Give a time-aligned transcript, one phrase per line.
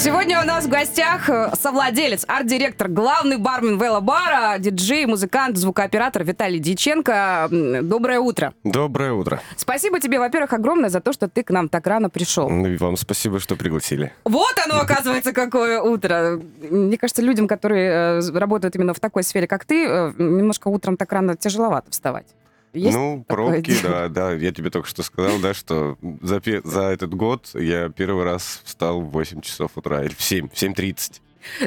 [0.00, 6.24] Сегодня у нас в гостях э, совладелец, арт-директор, главный бармен Вела Бара, диджей, музыкант, звукооператор
[6.24, 7.48] Виталий Дьяченко.
[7.82, 8.54] Доброе утро.
[8.64, 9.42] Доброе утро.
[9.58, 12.48] Спасибо тебе, во-первых, огромное за то, что ты к нам так рано пришел.
[12.48, 14.10] Ну и вам спасибо, что пригласили.
[14.24, 16.40] Вот оно, оказывается, какое утро.
[16.70, 20.96] Мне кажется, людям, которые э, работают именно в такой сфере, как ты, э, немножко утром
[20.96, 22.26] так рано тяжеловато вставать.
[22.72, 24.32] Есть ну, пробки, да, да.
[24.32, 29.00] Я тебе только что сказал, да, что за, за этот год я первый раз встал
[29.00, 31.20] в 8 часов утра, или в 7, в 7.30.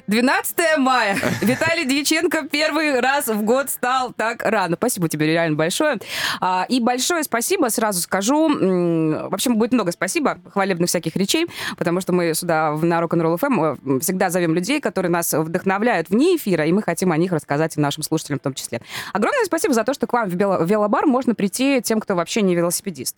[0.07, 1.17] 12 мая.
[1.41, 4.75] Виталий Дьяченко первый раз в год стал так рано.
[4.75, 5.97] Спасибо тебе реально большое.
[6.39, 8.47] А, и большое спасибо, сразу скажу.
[8.49, 13.99] В общем, будет много спасибо, хвалебных всяких речей, потому что мы сюда на Rock'n'Roll FM
[13.99, 17.81] всегда зовем людей, которые нас вдохновляют вне эфира, и мы хотим о них рассказать и
[17.81, 18.81] нашим слушателям в том числе.
[19.13, 22.55] Огромное спасибо за то, что к вам в велобар можно прийти тем, кто вообще не
[22.55, 23.15] велосипедист.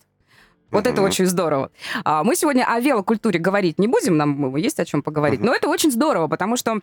[0.76, 0.92] Вот mm-hmm.
[0.92, 1.72] это очень здорово.
[2.04, 5.46] А, мы сегодня о велокультуре говорить не будем, нам есть о чем поговорить, mm-hmm.
[5.46, 6.80] но это очень здорово, потому что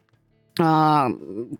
[0.58, 1.10] а,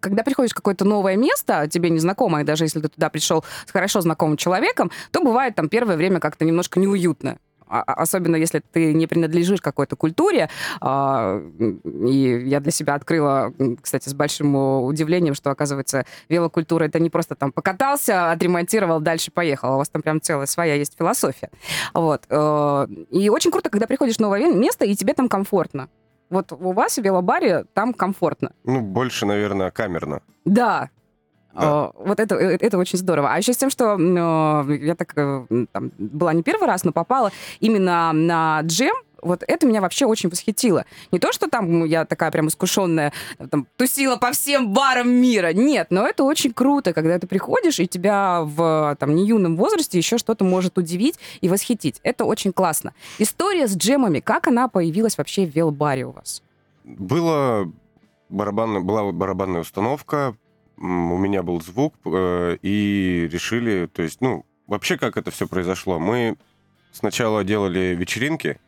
[0.01, 4.01] когда приходишь в какое-то новое место, тебе незнакомое, даже если ты туда пришел с хорошо
[4.01, 7.39] знакомым человеком, то бывает там первое время как-то немножко неуютно.
[7.73, 10.51] А, а, особенно если ты не принадлежишь какой-то культуре.
[10.83, 11.41] А,
[12.07, 17.35] и я для себя открыла, кстати, с большим удивлением, что, оказывается, велокультура— это не просто
[17.35, 19.75] там покатался, отремонтировал, дальше поехал.
[19.75, 21.51] У вас там прям целая своя есть философия.
[21.95, 22.25] Вот.
[22.29, 25.89] Э, и очень круто, когда приходишь в новое место, и тебе там комфортно.
[26.29, 28.53] Вот у вас в велобаре там комфортно.
[28.65, 30.21] Ну, больше, наверное, камерно.
[30.45, 30.91] Да,
[31.55, 31.91] да.
[31.95, 33.33] Вот это, э, это очень здорово.
[33.33, 33.97] А еще с тем, что
[34.69, 39.67] я так э, там, была не первый раз, но попала именно на джем, вот это
[39.67, 40.85] меня вообще очень восхитило.
[41.13, 43.13] Не то, что там я такая прям искушенная,
[43.51, 45.53] там, тусила по всем барам мира.
[45.53, 49.97] Нет, но это очень круто, когда ты приходишь, и тебя в там, не юном возрасте
[49.97, 52.01] еще что-то может удивить и восхитить.
[52.03, 52.95] Это очень классно.
[53.19, 56.43] История с джемами, как она появилась вообще в велбаре у вас?
[56.85, 57.71] Было
[58.29, 60.35] барабанная, была барабанная установка,
[60.83, 65.99] у меня был звук, э, и решили, то есть, ну, вообще как это все произошло?
[65.99, 66.37] Мы
[66.91, 68.59] сначала делали вечеринки,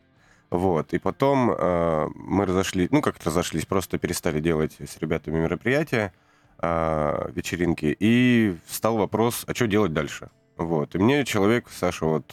[0.51, 6.13] вот, и потом э, мы разошлись, ну, как разошлись, просто перестали делать с ребятами мероприятия,
[6.61, 10.31] э, вечеринки, и встал вопрос, а что делать дальше?
[10.57, 12.33] Вот, и мне человек, Саша, вот,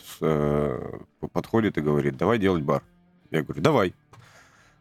[1.33, 2.83] подходит и говорит, давай делать бар.
[3.31, 3.95] Я говорю, давай.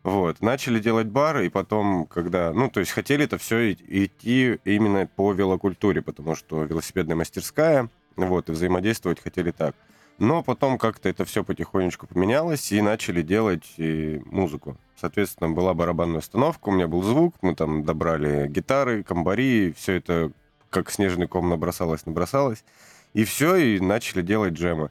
[0.03, 5.07] Вот, начали делать бары, и потом, когда, ну, то есть хотели это все идти именно
[5.07, 9.75] по велокультуре, потому что велосипедная мастерская, вот, и взаимодействовать хотели так.
[10.19, 14.79] Но потом как-то это все потихонечку поменялось, и начали делать и музыку.
[14.99, 20.33] Соответственно, была барабанная установка, у меня был звук, мы там добрали гитары, комбари, все это
[20.71, 22.65] как снежный ком набросалось, набросалось.
[23.13, 24.91] И все, и начали делать джемы.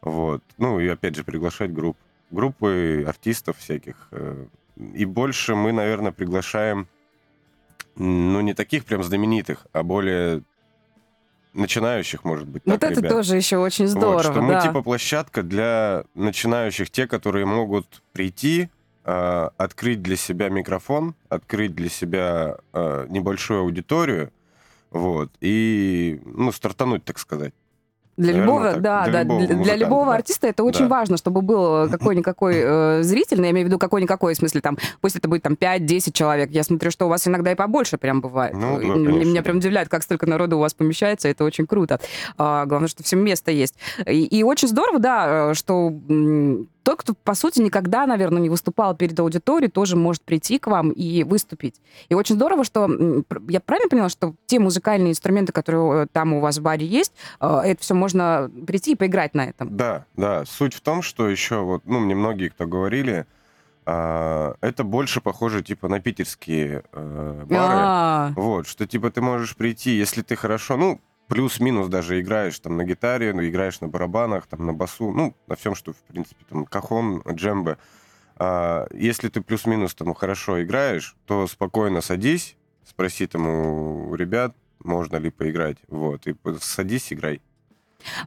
[0.00, 0.42] Вот.
[0.56, 1.96] Ну, и опять же приглашать групп
[2.30, 4.08] группы артистов всяких.
[4.10, 4.46] Э,
[4.94, 6.88] и больше мы, наверное, приглашаем,
[7.96, 10.42] ну, не таких прям знаменитых, а более
[11.54, 12.62] начинающих, может быть.
[12.66, 13.10] Вот это ребят.
[13.10, 14.14] тоже еще очень здорово.
[14.14, 14.40] Вот, что да.
[14.42, 18.68] мы типа площадка для начинающих, те, которые могут прийти,
[19.04, 24.30] э, открыть для себя микрофон, открыть для себя э, небольшую аудиторию,
[24.90, 27.54] вот, и, ну, стартануть, так сказать.
[28.16, 30.14] Для Наверное, любого, так, да, для да, любого, для, для любого да.
[30.14, 30.88] артиста это очень да.
[30.88, 35.16] важно, чтобы был какой-никакой э, зритель, я имею в виду какой-никакой, в смысле, там, пусть
[35.16, 36.50] это будет там 5-10 человек.
[36.50, 38.54] Я смотрю, что у вас иногда и побольше прям бывает.
[38.54, 42.00] Ну, да, конечно, Меня прям удивляет, как столько народу у вас помещается, это очень круто.
[42.38, 43.74] А, главное, что всем место есть.
[44.06, 45.92] И, и очень здорово, да, что
[46.86, 50.90] тот, кто, по сути, никогда, наверное, не выступал перед аудиторией, тоже может прийти к вам
[50.90, 51.80] и выступить.
[52.08, 52.88] И очень здорово, что...
[53.48, 57.12] Я правильно поняла, что те музыкальные инструменты, которые э, там у вас в баре есть,
[57.40, 59.76] э, это все можно прийти и поиграть на этом?
[59.76, 60.44] Да, да.
[60.44, 63.26] Суть в том, что еще вот, ну, мне многие кто говорили,
[63.84, 67.74] а, это больше похоже типа на питерские э, бары.
[67.74, 68.32] А-а-а.
[68.36, 72.84] Вот, что типа ты можешь прийти, если ты хорошо, ну, плюс-минус даже играешь там на
[72.84, 76.64] гитаре, ну, играешь на барабанах, там на басу, ну, на всем, что, в принципе, там,
[76.64, 77.78] кахон, джембе.
[78.36, 85.16] А, если ты плюс-минус там хорошо играешь, то спокойно садись, спроси там у ребят, можно
[85.16, 87.40] ли поиграть, вот, и садись, играй.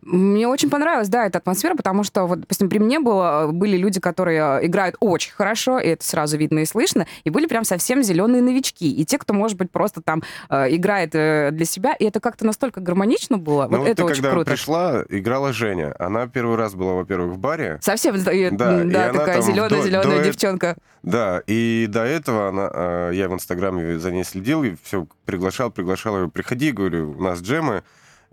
[0.02, 4.00] Мне очень понравилась, да, эта атмосфера, потому что, вот, допустим, при мне было, были люди,
[4.00, 8.42] которые играют очень хорошо, и это сразу видно и слышно, и были прям совсем зеленые
[8.42, 12.20] новички, и те, кто, может быть, просто там э, играет э, для себя, и это
[12.20, 13.68] как-то настолько гармонично было.
[13.70, 14.52] Ну, вот вот это ты очень когда круто.
[14.52, 15.96] пришла, играла Женя.
[16.00, 17.80] Она первый раз была, во-первых, в баре.
[17.81, 20.76] Совсем, э, Да, и да, она такая зеленая-зеленая девчонка.
[21.04, 25.72] Да, и до этого она, э, я в Инстаграме за ней следил, и все приглашал,
[25.72, 27.84] приглашал ее, приходи, говорю, у нас джемы.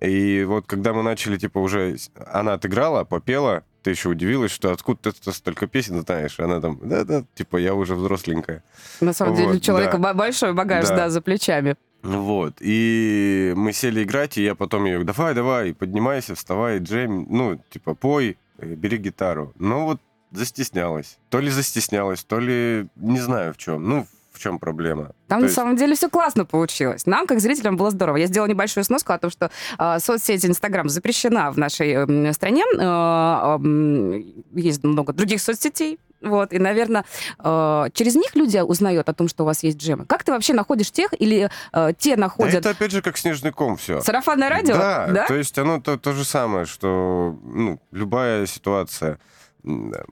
[0.00, 1.96] И вот когда мы начали, типа, уже...
[2.32, 6.38] Она отыграла, попела, ты еще удивилась, что откуда ты столько песен знаешь.
[6.40, 8.62] Она там, да-да, типа, я уже взросленькая.
[9.00, 10.12] На самом деле, у Вот, человека да.
[10.12, 10.96] бо- большой багаж, Да.
[10.96, 11.76] да, за плечами.
[12.02, 12.56] Вот.
[12.60, 17.94] И мы сели играть, и я потом ее, давай, давай, поднимайся, вставай, джем, ну, типа,
[17.94, 19.52] пой, э, бери гитару.
[19.58, 20.00] Ну вот
[20.30, 21.18] застеснялась.
[21.30, 23.88] То ли застеснялась, то ли не знаю в чем.
[23.88, 25.12] Ну, в чем проблема.
[25.28, 27.06] Там То на есть- самом деле все классно получилось.
[27.06, 28.16] Нам, как зрителям, было здорово.
[28.18, 32.62] Я сделала небольшую сноску о том, что э, соцсеть Инстаграм запрещена в нашей м, стране.
[32.78, 34.24] Э, м,
[34.54, 35.98] есть много других соцсетей.
[36.22, 37.04] Вот, и, наверное,
[37.38, 40.06] э, через них люди узнают о том, что у вас есть джемы.
[40.06, 43.52] Как ты вообще находишь тех, или э, те Да находят это опять же как снежный
[43.52, 44.00] ком все.
[44.00, 44.74] сарафанное радио?
[44.76, 49.18] Да, то есть оно то, то же самое, что ну, любая ситуация.
[49.62, 50.04] Да.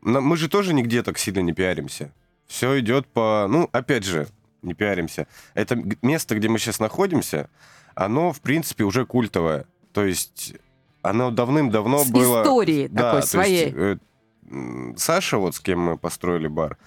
[0.00, 2.12] Мы же тоже нигде так сильно не пиаримся.
[2.48, 3.46] Все идет по...
[3.48, 4.26] Ну, опять же,
[4.62, 5.26] не пиаримся.
[5.54, 7.48] Это место, где мы сейчас находимся,
[7.94, 9.66] оно, в принципе, уже культовое.
[9.92, 10.54] То есть
[11.02, 12.42] оно давным-давно С было...
[12.42, 13.64] историей Да, такой своей.
[13.66, 13.76] есть,
[14.50, 16.78] э, Саша, вот с кем мы построили бар,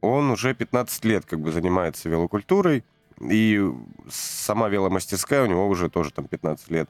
[0.00, 2.84] он уже 15 лет как бы занимается велокультурой,
[3.20, 3.62] и
[4.10, 6.88] сама веломастерская у него уже тоже там 15 лет.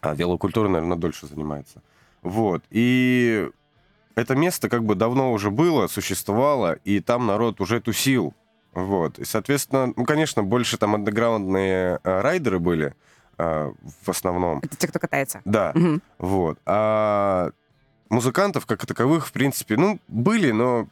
[0.00, 1.80] А велокультура, наверное, дольше занимается.
[2.22, 2.64] Вот.
[2.70, 3.48] И
[4.14, 8.34] это место как бы давно уже было, существовало, и там народ уже тусил.
[8.74, 9.18] Вот.
[9.18, 12.94] И, соответственно, ну, конечно, больше там андеграундные э, райдеры были
[13.38, 13.72] э,
[14.02, 14.60] в основном.
[14.62, 15.42] Это те, кто катается.
[15.44, 15.72] Да.
[15.74, 16.02] Мгм.
[16.18, 16.58] Вот.
[16.64, 17.50] А
[18.08, 20.88] музыкантов, как таковых, в принципе, ну, были, но,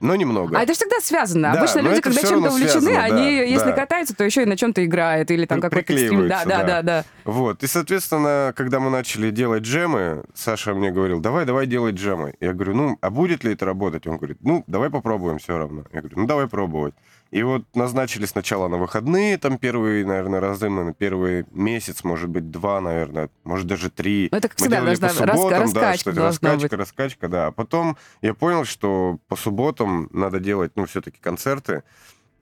[0.00, 0.58] но немного.
[0.58, 1.52] А это же всегда связано.
[1.52, 3.72] Да, Обычно но люди, когда чем-то увлечены, связано, они, да, если да.
[3.72, 6.64] катаются, то еще и на чем-то играют, или там какой-то приклеиваются, да, да.
[6.64, 7.04] да, да.
[7.24, 7.62] Вот.
[7.62, 12.34] И, соответственно, когда мы начали делать джемы, Саша мне говорил, давай, давай делать джемы.
[12.40, 14.06] Я говорю, ну, а будет ли это работать?
[14.06, 15.84] Он говорит, ну, давай попробуем все равно.
[15.92, 16.94] Я говорю, ну, давай пробовать.
[17.30, 22.50] И вот назначили сначала на выходные, там первые, наверное, разы, наверное, первый месяц, может быть,
[22.50, 24.28] два, наверное, может, даже три.
[24.32, 26.72] Ну, это, как Мы всегда, делали по должна раска- субботам, да, раскачка должна раскачка, быть.
[26.72, 27.46] раскачка, да.
[27.48, 31.82] А потом я понял, что по субботам надо делать, ну, все-таки концерты,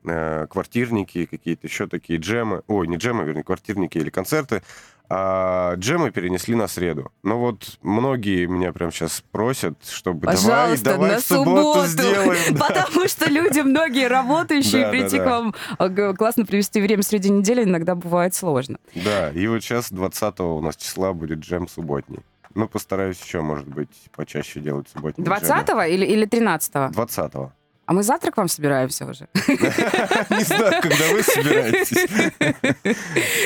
[0.04, 2.62] э, квартирники, какие-то еще такие джемы.
[2.68, 4.62] Ой, не джемы, вернее, квартирники или концерты.
[5.08, 7.12] А джемы перенесли на среду.
[7.22, 11.86] Но вот многие меня прям сейчас просят, чтобы Пожалуйста, давай, давай на в субботу, субботу.
[11.86, 12.58] сделаем.
[12.58, 17.94] Потому что люди, многие работающие, прийти к вам г- классно провести время среди недели иногда
[17.94, 18.78] бывает сложно.
[18.94, 22.20] Да, и вот сейчас 20 у нас числа будет джем субботний.
[22.54, 26.92] Ну, постараюсь еще, может быть, почаще делать субботний 20-го или, или 13-го?
[26.92, 27.32] 20
[27.86, 29.28] А мы завтра к вам собираемся уже.
[29.34, 32.06] Не знаю, когда вы собираетесь.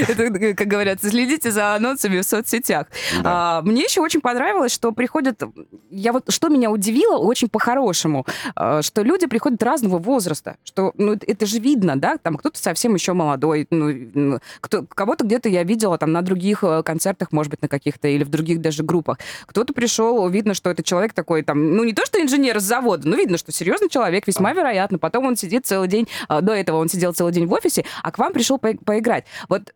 [0.08, 2.86] Это, как говорят, следите за анонсами в соцсетях.
[3.22, 3.58] Да.
[3.58, 5.42] А, мне еще очень понравилось, что приходят...
[5.90, 11.12] Я вот, что меня удивило очень по-хорошему, а, что люди приходят разного возраста, что, ну,
[11.12, 15.64] это, же видно, да, там кто-то совсем еще молодой, ну, ну, кто, кого-то где-то я
[15.64, 19.18] видела там на других э, концертах, может быть, на каких-то, или в других даже группах.
[19.46, 23.06] Кто-то пришел, видно, что это человек такой там, ну, не то, что инженер из завода,
[23.06, 24.98] но видно, что серьезный человек, весьма вероятно.
[24.98, 28.10] Потом он сидит целый день, а, до этого он сидел целый день в офисе, а
[28.10, 29.24] к вам пришел по- поиграть.
[29.48, 29.72] Вот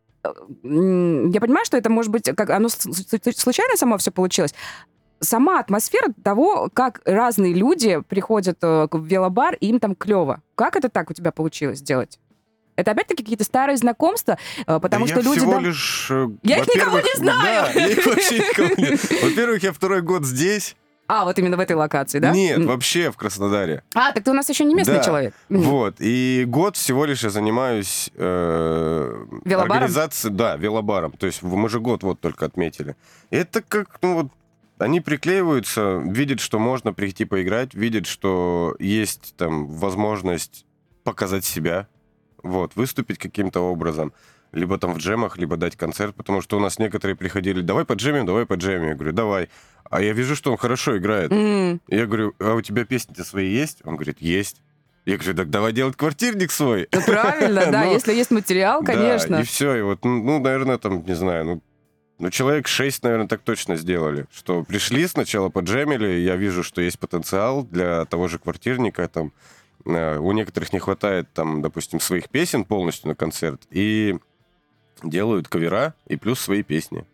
[0.62, 4.54] м, я понимаю, что это может быть, как оно случайно само все получилось.
[5.20, 10.42] Сама атмосфера того, как разные люди приходят э, в велобар, и им там клево.
[10.54, 12.18] Как это так у тебя получилось сделать?
[12.76, 14.36] Это опять-таки какие-то старые знакомства,
[14.66, 15.38] э, потому Да что я люди...
[15.38, 16.08] всего да- лишь...
[16.10, 17.66] э, Я их никого не знаю.
[17.74, 19.28] Да, я их вообще никого не...
[19.30, 20.74] Во-первых, я второй год здесь.
[21.06, 22.30] А, вот именно в этой локации, да?
[22.32, 22.66] Нет, М.
[22.66, 23.82] вообще в Краснодаре.
[23.94, 25.04] А, так ты у нас еще не местный Да.
[25.04, 25.34] человек.
[25.50, 25.96] Вот.
[25.98, 29.72] И год всего лишь я занимаюсь э, Велобаром?
[29.72, 31.12] организацией, да, велобаром.
[31.12, 32.96] То есть мы же год вот только отметили.
[33.30, 34.26] Это как, ну вот,
[34.78, 40.64] они приклеиваются, видят, что можно прийти поиграть, видят, что есть там возможность
[41.04, 41.86] показать себя,
[42.42, 44.12] вот, выступить каким-то образом,
[44.52, 48.24] либо там в джемах, либо дать концерт, потому что у нас некоторые приходили, давай поджемим,
[48.24, 48.88] давай поджемим.
[48.88, 49.48] Я говорю, давай.
[49.90, 51.30] А я вижу, что он хорошо играет.
[51.32, 51.80] М.
[51.88, 53.80] Я говорю, а у тебя песни-то свои есть?
[53.84, 54.60] Он говорит, есть.
[55.04, 56.88] Я говорю, так давай делать квартирник свой.
[56.90, 59.36] Ну, правильно, да, Ну, если есть материал, конечно.
[59.36, 59.76] Да, и все.
[59.76, 61.62] И вот, ну, ну, наверное, там, не знаю, ну,
[62.18, 64.26] ну, человек шесть, наверное, так точно сделали.
[64.32, 69.06] Что пришли сначала, поджемили, я вижу, что есть потенциал для того же квартирника.
[69.08, 69.32] Там,
[69.84, 73.62] э, у некоторых не хватает, там, допустим, своих песен полностью на концерт.
[73.70, 74.16] И
[75.02, 77.04] делают кавера и плюс свои песни.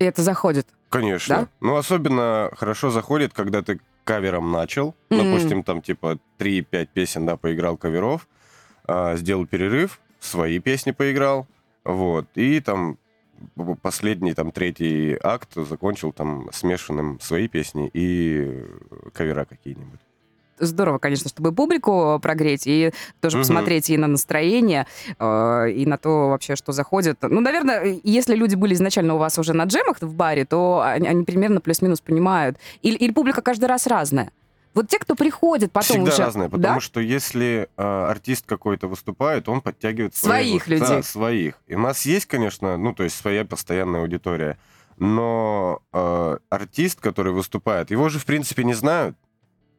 [0.00, 0.66] И это заходит.
[0.88, 1.36] Конечно.
[1.36, 1.48] Да?
[1.60, 4.94] Ну, особенно хорошо заходит, когда ты кавером начал.
[5.10, 5.24] Мгм.
[5.24, 8.26] Допустим, там типа 3-5 песен, да, поиграл каверов,
[8.86, 11.46] а, сделал перерыв, свои песни поиграл,
[11.84, 12.98] вот, и там
[13.82, 18.66] последний, там, третий акт закончил там смешанным свои песни и
[19.12, 20.00] кавера какие-нибудь.
[20.60, 23.42] Здорово, конечно, чтобы публику прогреть и тоже Мгм.
[23.46, 24.86] посмотреть и на настроение,
[25.18, 27.18] э, и на то вообще, что заходит.
[27.22, 31.08] Ну, наверное, если люди были изначально у вас уже на джемах в баре, то они,
[31.08, 32.58] они примерно плюс-минус понимают.
[32.82, 34.30] Или, или публика каждый раз разная.
[34.74, 36.22] Вот те, кто приходит потом Всегда уже...
[36.22, 36.80] разное, потому да?
[36.80, 40.96] что если а, артист какой-то выступает, он подтягивает Своих своих, людей.
[40.96, 41.54] Да, своих.
[41.66, 44.56] И у нас есть, конечно, ну, то есть своя постоянная аудитория,
[44.96, 49.16] но а, артист, который выступает, его же, в принципе, не знают.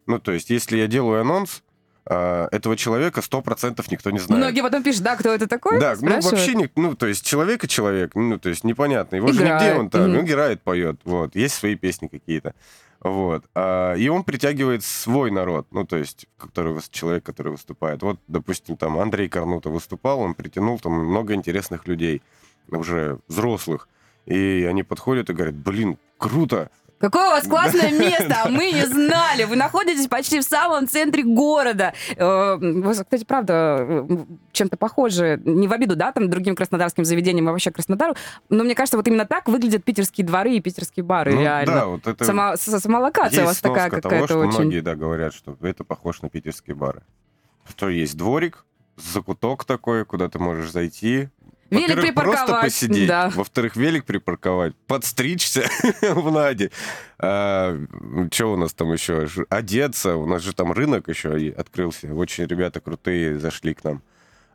[0.05, 1.63] Ну, то есть, если я делаю анонс,
[2.05, 4.43] а, этого человека 100% никто не знает.
[4.43, 5.79] Многие потом пишут, да, кто это такой?
[5.79, 6.31] Да, ну Спрашивают.
[6.31, 9.17] вообще, не, ну, то есть человек и человек, ну, то есть непонятно.
[9.17, 10.19] Его же Играет, нигде он там, мгм.
[10.19, 12.55] он играет, поет, вот, есть свои песни какие-то,
[12.99, 13.45] вот.
[13.53, 18.01] А, и он притягивает свой народ, ну, то есть который, человек, который выступает.
[18.01, 22.23] Вот, допустим, там Андрей Карнута выступал, он притянул там много интересных людей,
[22.71, 23.87] уже взрослых,
[24.25, 28.85] и они подходят и говорят, блин, круто, Какое у вас классное место, а мы не
[28.85, 29.45] знали.
[29.45, 31.93] Вы находитесь почти в самом центре города.
[32.17, 34.17] Э, Вы, кстати, правда, э,
[34.51, 35.41] чем-то похожи.
[35.45, 38.15] Не в обиду, да, там, другим краснодарским заведениям, а вообще Краснодару.
[38.49, 41.73] Но мне кажется, вот именно так выглядят питерские дворы и питерские бары, Ну, реально.
[41.73, 44.59] да, вот это Сама, сама локация у вас такая какая-то очень...
[44.59, 47.03] многие, да, говорят, что это похож на питерские бары.
[47.77, 48.65] То есть дворик,
[48.97, 51.29] закуток такой, куда ты можешь зайти.
[51.69, 53.07] Велик Во-первых, просто припарковать, посидеть.
[53.07, 53.29] да.
[53.29, 55.69] Во-вторых, велик припарковать, подстричься
[56.01, 56.71] в Наде.
[57.19, 59.27] что у нас там еще?
[59.49, 60.15] Одеться.
[60.15, 62.13] У нас же там рынок еще открылся.
[62.13, 64.01] Очень ребята крутые зашли к нам.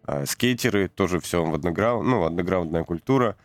[0.07, 3.37] А, скейтеры, тоже все в андеграунд, ну, андеграундная культура.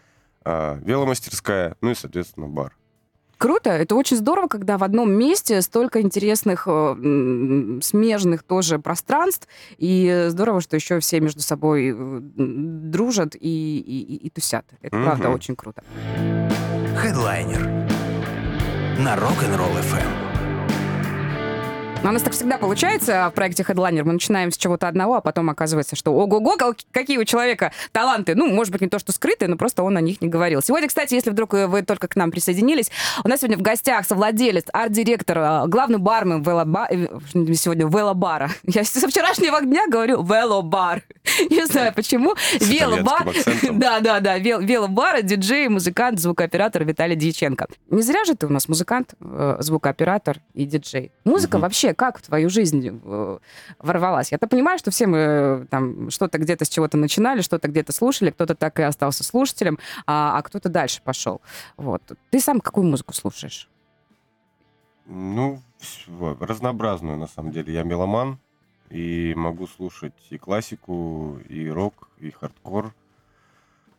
[0.43, 2.75] А, веломастерская, ну и, соответственно, бар.
[3.39, 10.25] Круто, это очень здорово, когда в одном месте столько интересных, э, смежных тоже пространств, и
[10.27, 13.39] здорово, что еще все между собой э, дружат и,
[13.79, 14.65] и- и- и тусят.
[14.81, 15.05] Это Мгм.
[15.05, 15.81] правда очень круто.
[16.97, 17.61] Хедлайнер
[18.99, 20.18] на Rock'n'Roll FM.
[22.01, 24.03] Но у нас так всегда получается в проекте Headliner.
[24.05, 26.55] Мы начинаем с чего-то одного, а потом оказывается, что ого-го,
[26.91, 28.35] какие у человека таланты.
[28.35, 30.61] Ну, может быть, не то, что скрытые, но просто он о них не говорил.
[30.61, 32.89] Сегодня, кстати, если вдруг вы только к нам присоединились,
[33.25, 36.87] у нас сегодня в гостях совладелец, арт-директор, э, главный бармен велоба...
[36.89, 37.05] э,
[37.53, 38.49] сегодня велобара.
[38.63, 41.03] Я со вчерашнего дня говорю велобар.
[41.49, 42.33] Не знаю почему.
[42.61, 43.27] Велобар.
[43.71, 44.37] Да, да, да.
[44.37, 47.67] Вел, велобара, диджей, музыкант, звукооператор Виталий Дьяченко.
[47.89, 51.11] Не зря же ты у нас музыкант, э, звукооператор и диджей.
[51.25, 51.63] Музыка Мгм.
[51.89, 53.37] Вообще как в твою жизнь э,
[53.79, 54.31] ворвалась?
[54.31, 58.31] Я-то понимаю, что все мы э, там что-то где-то с чего-то начинали, что-то где-то слушали,
[58.31, 61.41] кто-то так и остался слушателем, а, а кто-то дальше пошел.
[61.77, 62.01] Вот.
[62.31, 63.69] Ты сам какую музыку слушаешь?
[65.05, 65.61] Ну,
[66.39, 67.73] разнообразную, на самом деле.
[67.73, 68.39] Я меломан,
[68.91, 72.93] и могу слушать и классику, и рок, и хардкор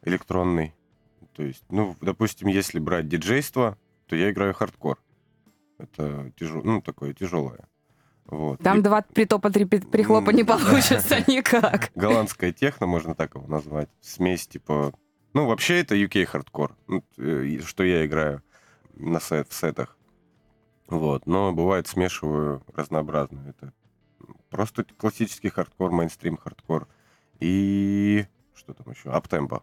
[0.05, 0.73] электронный.
[1.35, 4.99] То есть, ну, допустим, если брать диджейство, то я играю хардкор.
[5.79, 7.70] Это тяжело, ну, такое тяжелое.
[8.31, 8.61] Вот.
[8.61, 11.91] Там И два притопа, три при- прихлопа не получится никак.
[11.95, 13.89] голландская техно, можно так его назвать.
[14.01, 14.93] Смесь типа...
[15.33, 18.43] Ну, вообще это UK hardcore, ну, э, что я играю
[18.97, 19.97] на сет, в сетах.
[20.89, 21.27] Вот.
[21.27, 23.45] Но бывает смешиваю разнообразно.
[23.49, 23.73] Это
[24.49, 26.89] просто классический хардкор, мейнстрим хардкор.
[27.39, 29.11] И что там еще?
[29.11, 29.63] Uptempo.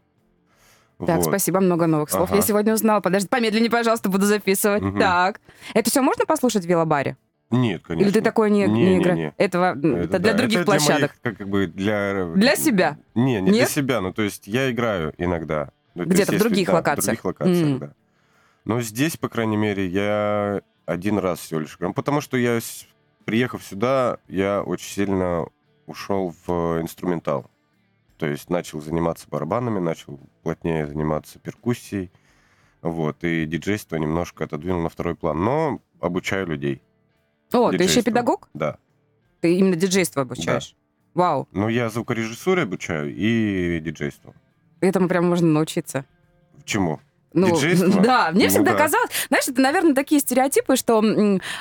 [1.05, 1.25] Так, Вот.
[1.25, 2.29] спасибо, много новых слов.
[2.29, 2.37] Ага.
[2.37, 3.01] Я сегодня узнала.
[3.01, 4.81] Подожди, помедленнее, пожалуйста, буду записывать.
[4.81, 4.99] Мгм.
[4.99, 5.41] Так.
[5.73, 7.17] Это все можно послушать в велобаре?
[7.49, 8.05] Нет, конечно.
[8.05, 8.97] Или ты такое не, не, Не-не-не.
[8.99, 9.33] играешь?
[9.37, 11.15] Этого м, это для да, других это для площадок.
[11.23, 12.25] моих, как бы для...
[12.35, 12.97] Для себя?
[13.15, 13.69] Не, не для Нет?
[13.69, 14.01] себя.
[14.01, 15.71] Ну, то есть я играю иногда.
[15.95, 17.03] То Где-то в других да, локациях?
[17.19, 17.79] В других локациях, М.
[17.79, 17.93] да.
[18.65, 21.93] Но здесь, по крайней мере, я один раз всего лишь играл.
[21.93, 22.59] Потому что я,
[23.23, 25.45] приехав сюда, я очень сильно
[25.85, 27.49] ушел в инструментал.
[28.17, 32.11] То есть начал заниматься барабанами, начал плотнее заниматься перкуссией.
[32.81, 35.43] Вот, и диджейство немножко отодвинул на второй план.
[35.43, 36.81] Но обучаю людей.
[37.53, 38.49] О, ты еще педагог?
[38.53, 38.77] Да.
[39.41, 40.75] Ты именно диджейство обучаешь?
[41.13, 44.35] Вау, Ну, я звукорежиссуре обучаю и диджейству.
[44.81, 46.05] этому прям можно научиться.
[46.63, 46.99] Чему?
[47.33, 48.01] Ну, Диджейство?
[48.03, 48.77] да, мне Ну всегда да.
[48.77, 51.03] казалось, знаешь, это, наверное, такие стереотипы, что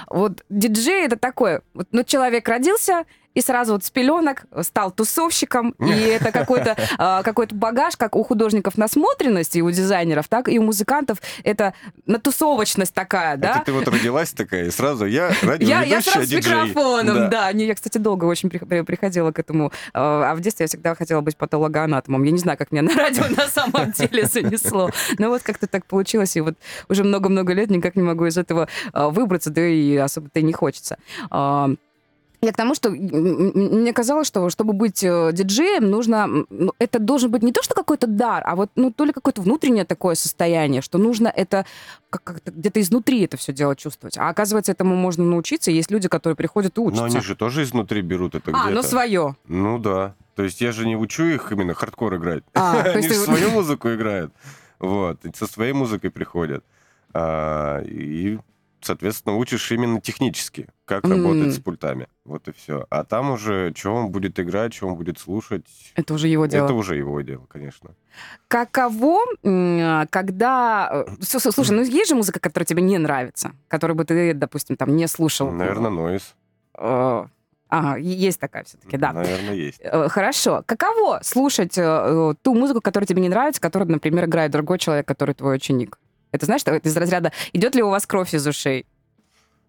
[0.09, 3.05] вот диджей это такое, вот, ну, человек родился,
[3.37, 5.91] и сразу вот с пеленок стал тусовщиком, и
[6.21, 10.63] это какой-то а, какой багаж, как у художников насмотренность, и у дизайнеров, так и у
[10.63, 11.75] музыкантов это
[12.07, 13.57] натусовочность такая, да?
[13.57, 17.51] Это ты вот родилась такая, и сразу я радиоведущая Я, я сразу с микрофоном, Да.
[17.51, 19.71] Я, кстати, долго очень при- при- приходила к этому.
[19.93, 22.23] А в детстве я всегда хотела быть патологоанатомом.
[22.23, 24.91] Я не знаю, как меня на радио на самом деле занесло.
[25.19, 26.55] Но вот как-то так получилось, и вот
[26.89, 30.55] уже много-много лет никак не могу из этого а, выбраться, да и особо-то и не
[30.55, 30.97] хочется.
[32.43, 36.27] А, Я к тому, что мне казалось, что чтобы быть э, диджеем, нужно...
[36.51, 39.43] ну, Это должен быть не то, что какой-то дар, а вот ну, то ли какое-то
[39.43, 41.67] внутреннее такое состояние, что нужно это
[42.11, 44.19] как- как-то где-то изнутри это все дело чувствовать.
[44.19, 45.71] А оказывается, этому можно научиться.
[45.71, 47.03] Есть люди, которые приходят и учатся.
[47.03, 48.75] Но они же тоже изнутри берут это а, где-то.
[48.75, 49.37] ну свое.
[49.49, 50.15] Ну да.
[50.35, 52.45] То есть я же не учу их именно хардкор играть.
[52.55, 54.33] А, Они же свою музыку играют.
[54.79, 55.19] Вот.
[55.35, 56.63] Со своей музыкой приходят.
[57.15, 58.39] А, И,
[58.87, 61.11] соответственно, учишь именно технически, как М.
[61.13, 62.07] работать с пультами.
[62.25, 62.87] Вот и все.
[62.91, 65.65] А там уже, что он будет играть, что он будет слушать,
[65.95, 66.65] Это уже его дело.
[66.65, 67.91] это уже его дело, конечно.
[68.49, 69.19] Каково,
[70.11, 71.05] когда...
[71.09, 74.97] э, Слушай, ну есть же музыка, которая тебе не нравится, которую бы ты, допустим, там
[74.97, 75.51] не слушал.
[75.51, 76.35] Наверное, нойз.
[76.79, 77.27] Э,
[77.69, 79.13] Ага, есть такая все-таки, да.
[79.13, 79.81] Наверное, есть.
[79.83, 80.63] Э, Хорошо.
[80.67, 85.57] Каково слушать ту музыку, которая тебе не нравится, которую, например, играет другой человек, который твой
[85.57, 85.99] ученик?
[86.37, 88.87] Это знаешь, это из разряда «идет ли у вас кровь из ушей»?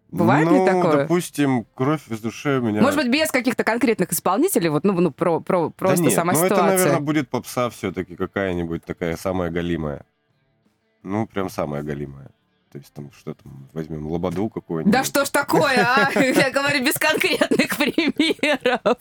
[0.10, 0.98] Бывает ли ну, такое?
[0.98, 2.82] допустим, кровь из души у меня...
[2.82, 6.32] Может быть, без каких-то конкретных исполнителей, вот, ну, ну про, про, Да просто нет, сама
[6.32, 6.78] ну это, ситуация.
[6.78, 10.06] наверное, будет попса все-таки какая-нибудь такая самая галимая.
[11.04, 12.30] Ну, прям самая галимая.
[12.72, 14.94] То есть там что там, возьмем лободу какой-нибудь.
[14.94, 16.12] Да что ж такое, а?
[16.20, 18.98] Я говорю без конкретных примеров.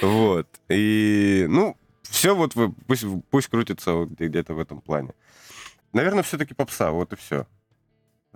[0.02, 0.48] Вот.
[0.68, 2.54] И, ну, все вот
[2.86, 5.10] пусть, пусть крутится где-то в этом плане.
[5.92, 7.46] Наверное, все-таки попса, вот и все.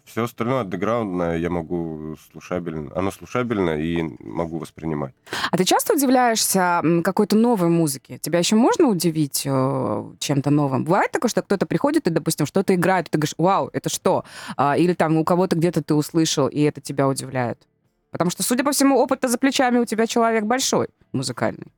[0.05, 5.15] Все остальное андеграундное я могу слушабельно, оно слушабельно и могу воспринимать.
[5.51, 8.19] А ты часто удивляешься какой-то новой музыке?
[8.19, 10.85] Тебя еще можно удивить э, чем-то новым?
[10.85, 14.25] Бывает такое, что кто-то приходит и, допустим, что-то играет, и ты говоришь, вау, это что?
[14.57, 17.67] А, или там у кого-то где-то ты услышал, и это тебя удивляет?
[18.11, 21.73] Потому что, судя по всему, опыт за плечами у тебя человек большой, музыкальный.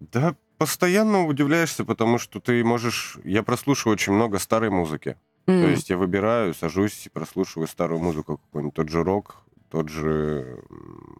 [0.00, 3.18] Да, постоянно удивляешься, потому что ты можешь...
[3.24, 5.16] Я прослушиваю очень много старой музыки.
[5.46, 5.62] М.
[5.62, 9.36] То есть я выбираю, сажусь и прослушиваю старую музыку, какой-нибудь тот же рок,
[9.70, 10.60] тот же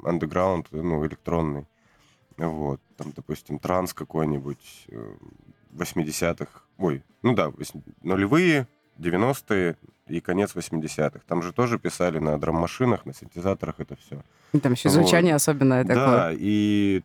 [0.05, 1.67] андеграунд, ну, электронный.
[2.37, 2.81] Вот.
[2.97, 5.15] Там, допустим, транс какой-нибудь э,
[5.75, 6.49] 80-х.
[6.79, 7.53] Ой, ну да,
[8.03, 8.67] нулевые,
[8.99, 9.77] 90-е
[10.09, 11.21] и конец 80-х.
[11.27, 14.23] Там же тоже писали на драм-машинах, на синтезаторах это все.
[14.53, 14.95] И Там еще Вот.
[14.95, 15.97] звучание особенное такое.
[16.07, 17.03] Да, и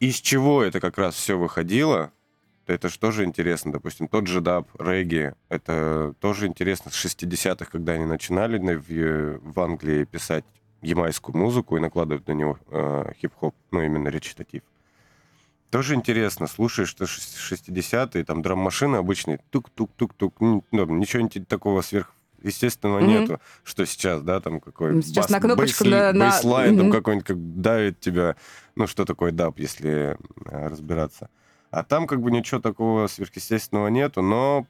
[0.00, 2.10] из чего это как раз все выходило,
[2.66, 3.72] это же тоже интересно.
[3.72, 9.38] Допустим, тот же даб, регги, это тоже интересно с 60-х, когда они начинали на- в,
[9.40, 10.44] в Англии писать
[10.82, 14.62] ямайскую музыку и накладывать на него э, хип-хоп, ну, именно речитатив.
[15.70, 21.82] Тоже интересно, слушаешь, что шест- 60-е, там драм-машины обычные, тук-тук-тук-тук, ну, ничего такого
[22.40, 23.08] сверхъестественного Мгм.
[23.08, 26.92] нету, что сейчас, да, там какой Сейчас бас- на кнопочку бейсли- на- бейслайн, там Мгм.
[26.96, 28.36] какой-нибудь как давит тебя,
[28.76, 31.28] ну, что такое даб, если э, разбираться.
[31.70, 34.66] А там как бы ничего такого сверхъестественного нету, но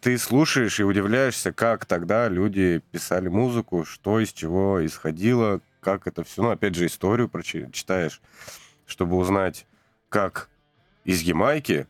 [0.00, 6.24] ты слушаешь и удивляешься, как тогда люди писали музыку, что из чего исходило, как это
[6.24, 6.42] все.
[6.42, 8.20] Ну, опять же, историю прочитаешь,
[8.86, 9.66] чтобы узнать,
[10.08, 10.48] как
[11.04, 11.86] из Ямайки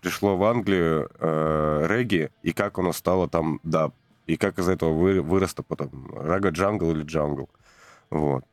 [0.00, 3.94] пришло в Англию э, регги, и как оно стало там даб,
[4.28, 7.48] и как из этого вы- выросло потом рага джангл или джангл.
[8.10, 8.44] Вот.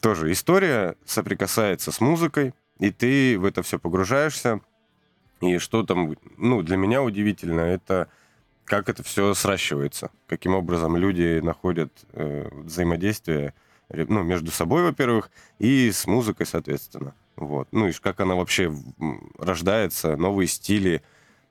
[0.00, 4.60] Тоже история соприкасается с музыкой, и ты в это все погружаешься.
[5.40, 8.08] И что там, ну, для меня удивительно, это
[8.64, 13.54] как это все сращивается, каким образом люди находят э, взаимодействие
[13.90, 17.14] ну, между собой, во-первых, и с музыкой, соответственно.
[17.36, 17.68] Вот.
[17.70, 18.72] Ну и как она вообще
[19.38, 21.02] рождается, новые стили,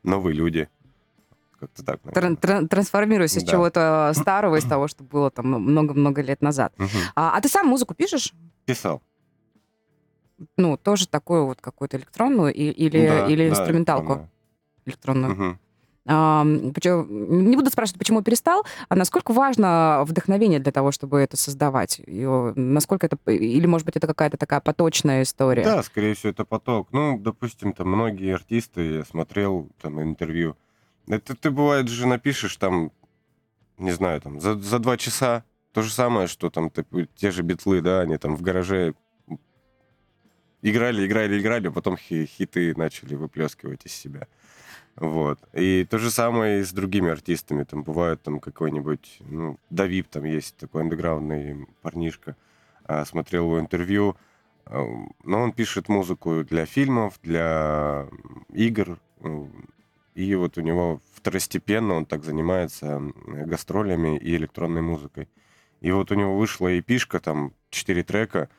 [0.03, 0.67] новые люди.
[1.65, 2.01] Как-то так.
[2.13, 3.51] Тран- тран- Трансформируясь из Да.
[3.51, 6.73] чего-то старого, из того, что было там много-много лет назад.
[7.15, 8.33] А, а ты сам музыку пишешь?
[8.65, 9.01] Писал.
[10.57, 14.29] Ну, тоже такую вот какую-то электронную и- или, Да, или да, инструменталку
[14.85, 15.59] электронную?
[16.05, 17.05] Почему-
[17.41, 21.99] не буду спрашивать, почему перестал, а насколько важно вдохновение для того, чтобы это создавать?
[22.05, 22.25] И,
[22.55, 23.17] насколько это...
[23.31, 25.63] Или, может быть, это какая-то такая поточная история?
[25.63, 26.89] Да, скорее всего, это поток.
[26.91, 30.55] Ну, допустим, там многие артисты, я смотрел там интервью.
[31.07, 32.91] Это ты, бывает, же напишешь там,
[33.77, 35.43] не знаю, там, за, за два часа.
[35.73, 38.93] То же самое, что там ты- те же битлы, да, они там в гараже
[40.61, 44.27] играли, играли, играли, а потом хи- хиты начали выплескивать из себя.
[44.95, 45.39] Вот.
[45.53, 47.63] И то же самое и с другими артистами.
[47.63, 52.35] Там бывает там какой-нибудь, ну, Давип там есть, такой андеграундный парнишка.
[52.87, 54.15] а, смотрел его интервью.
[54.65, 54.81] А,
[55.23, 58.07] Но он пишет музыку для фильмов, для
[58.53, 58.97] игр.
[60.15, 65.27] И вот у него второстепенно он так занимается гастролями и электронной музыкой.
[65.81, 68.49] И вот у него вышла эпишка, там, 4 трека,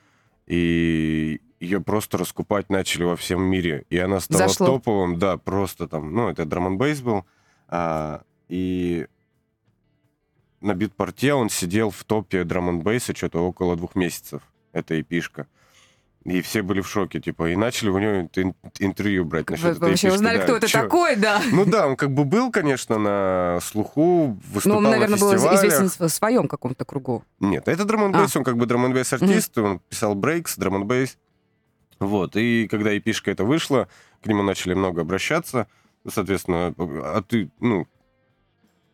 [0.46, 3.86] и ее просто раскупать начали во всем мире.
[3.88, 4.66] И она стала Зашло.
[4.66, 7.24] топовым, да, просто там, ну, это драм бейс был.
[7.68, 9.06] а, и
[10.60, 14.42] на битпорте он сидел в топе драм бейса что-то около двух месяцев,
[14.72, 15.46] эта эпишка.
[16.26, 19.70] И все были в шоке, типа, и начали у него ин- интервью брать насчет Вы
[19.70, 20.42] этой вообще эпишки, узнали, да.
[20.42, 20.80] кто это Чё?
[20.82, 21.40] такой, да.
[21.52, 25.34] Ну да, он как бы был, конечно, на слуху, Ну, выступал он, наверное, на был
[25.36, 27.22] известен в своем каком-то кругу.
[27.38, 30.74] Нет, это драм н он как бы драм артист, он писал брейкс, драм
[32.00, 33.86] Вот, и когда эпишка это вышла,
[34.20, 35.68] к нему начали много обращаться,
[36.02, 37.86] Ну, соответственно, а ты, ну,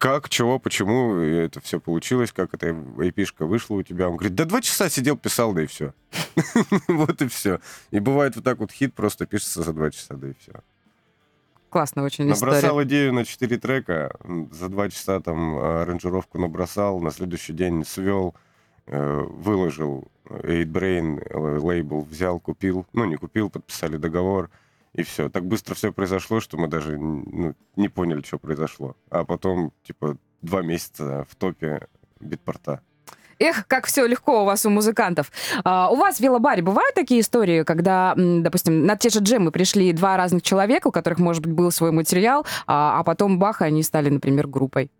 [0.02, 4.08] как, чего, почему это все получилось, как эта эпишка вышла у тебя.
[4.08, 5.94] Он говорит, да два часа сидел, писал, да и все.
[6.88, 7.60] Вот и все.
[7.92, 10.54] И бывает вот так вот хит просто пишется за два часа, да и все.
[11.70, 12.24] Классно очень.
[12.24, 14.16] Набросал идею на 4 трека,
[14.50, 18.34] за два часа там а, аранжировку набросал, на следующий день свел,
[18.86, 24.50] э, выложил 8brain э, лейбл, взял, купил, ну не купил, подписали договор,
[24.94, 25.28] и все.
[25.28, 28.96] Так быстро все произошло, что мы даже ну, не поняли, что произошло.
[29.10, 31.88] А потом, типа, два месяца в топе
[32.20, 32.80] битпорта.
[33.38, 35.32] Эх, как все легко у вас, у музыкантов.
[35.64, 39.92] А, у вас в велобаре бывают такие истории, когда, допустим, на те же джемы пришли
[39.92, 43.64] два разных человека, у которых, может быть, был свой материал, а, а потом бах, и
[43.64, 44.90] они стали, например, группой?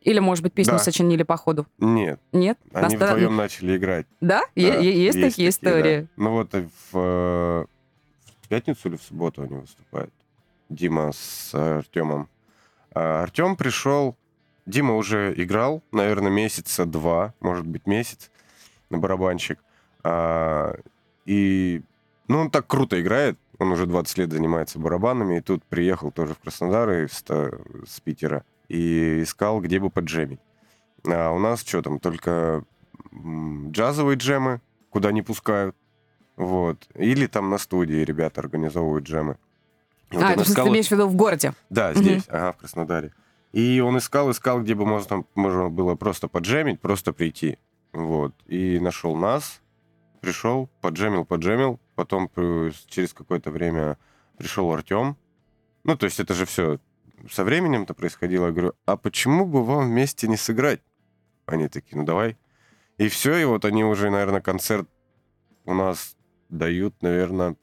[0.00, 0.78] Или, может быть, песню Да.
[0.78, 1.66] сочинили по ходу?
[1.78, 2.58] Нет, Нет?
[2.72, 4.06] они Наста- вдвоем начали играть.
[4.22, 4.40] Да?
[4.56, 5.50] Да, е- есть, такие да.
[5.50, 6.08] истории?
[6.16, 7.79] Ну вот в, э, в
[8.50, 10.12] пятницу или в субботу они выступают.
[10.68, 12.28] Дима с Артемом.
[12.92, 14.16] Артем пришел,
[14.66, 18.30] Дима уже играл, наверное, месяца два, может быть, месяц
[18.90, 19.60] на барабанщик.
[20.02, 20.76] А,
[21.26, 21.82] и,
[22.28, 26.34] ну, он так круто играет, он уже 20 лет занимается барабанами, и тут приехал тоже
[26.34, 27.24] в Краснодар и с,
[27.86, 30.40] с Питера, и искал, где бы поджемить.
[31.06, 32.64] А у нас что там, только
[33.12, 34.60] джазовые джемы,
[34.90, 35.76] куда не пускают.
[36.40, 36.88] Вот.
[36.94, 39.36] Или там на студии ребята организовывают джемы.
[40.10, 41.52] И вот а, он это искал- ты имеешь в виду в городе?
[41.68, 43.12] Да, здесь, ага, в Краснодаре.
[43.52, 47.58] И он искал, искал, где бы можно, можно было просто поджемить, просто прийти.
[47.92, 48.34] Вот.
[48.46, 49.60] И нашел нас,
[50.22, 51.78] пришел, поджемил, поджемил.
[51.94, 53.98] Потом э, через какое-то время
[54.38, 55.18] пришел Артем.
[55.84, 56.78] Ну, то есть это же все
[57.30, 58.46] со временем-то происходило.
[58.46, 60.80] Я говорю, а почему бы вам вместе не сыграть?
[61.44, 62.38] Они такие, ну давай.
[62.96, 64.88] И все, и вот они уже, наверное, концерт
[65.66, 66.16] у нас
[66.50, 67.56] дают, наверное,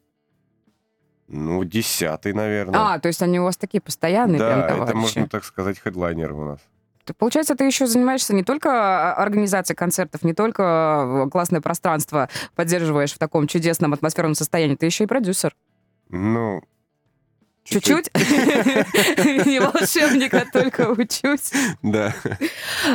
[1.27, 2.93] ну, десятый, наверное.
[2.93, 4.95] А, то есть они у вас такие постоянные да, прям это товарищи.
[4.95, 6.59] можно так сказать хедлайнер у нас.
[7.03, 12.29] Ты, Получается, ты еще занимаешься не только а, организацией концертов, не только э, классное пространство
[12.55, 15.55] поддерживаешь в таком чудесном атмосферном состоянии, ты еще и продюсер.
[16.09, 16.61] Ну,
[17.69, 18.09] Чуть-чуть?
[19.45, 21.51] Не волшебник, а только учусь.
[21.81, 22.13] Да.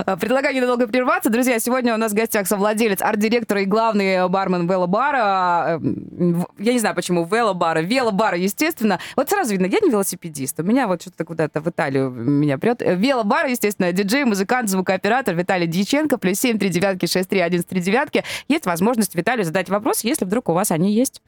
[0.07, 1.29] А, Предлагаю недолго прерваться.
[1.31, 5.75] Друзья, сегодня у нас в гостях совладелец, арт-директор и главный бармен велобара.
[5.77, 7.81] Эм, в- Я не знаю, почему велобара.
[7.81, 8.99] Велобара, естественно.
[9.17, 10.59] Вот сразу видно, я не велосипедист.
[10.61, 12.81] У меня вот что-то куда-то в Италию меня прет.
[12.83, 16.17] Э, Велобара, естественно, диджей, музыкант, звукооператор Виталий Дьяченко.
[16.19, 18.25] Плюс 7 3 девятки 6 3 11 3 девятки.
[18.49, 21.21] Есть возможность Виталию задать вопрос, если вдруг у вас они есть.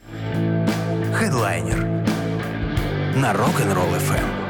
[1.15, 2.04] Хедлайнер
[3.15, 4.44] на Rock'n'Roll FM.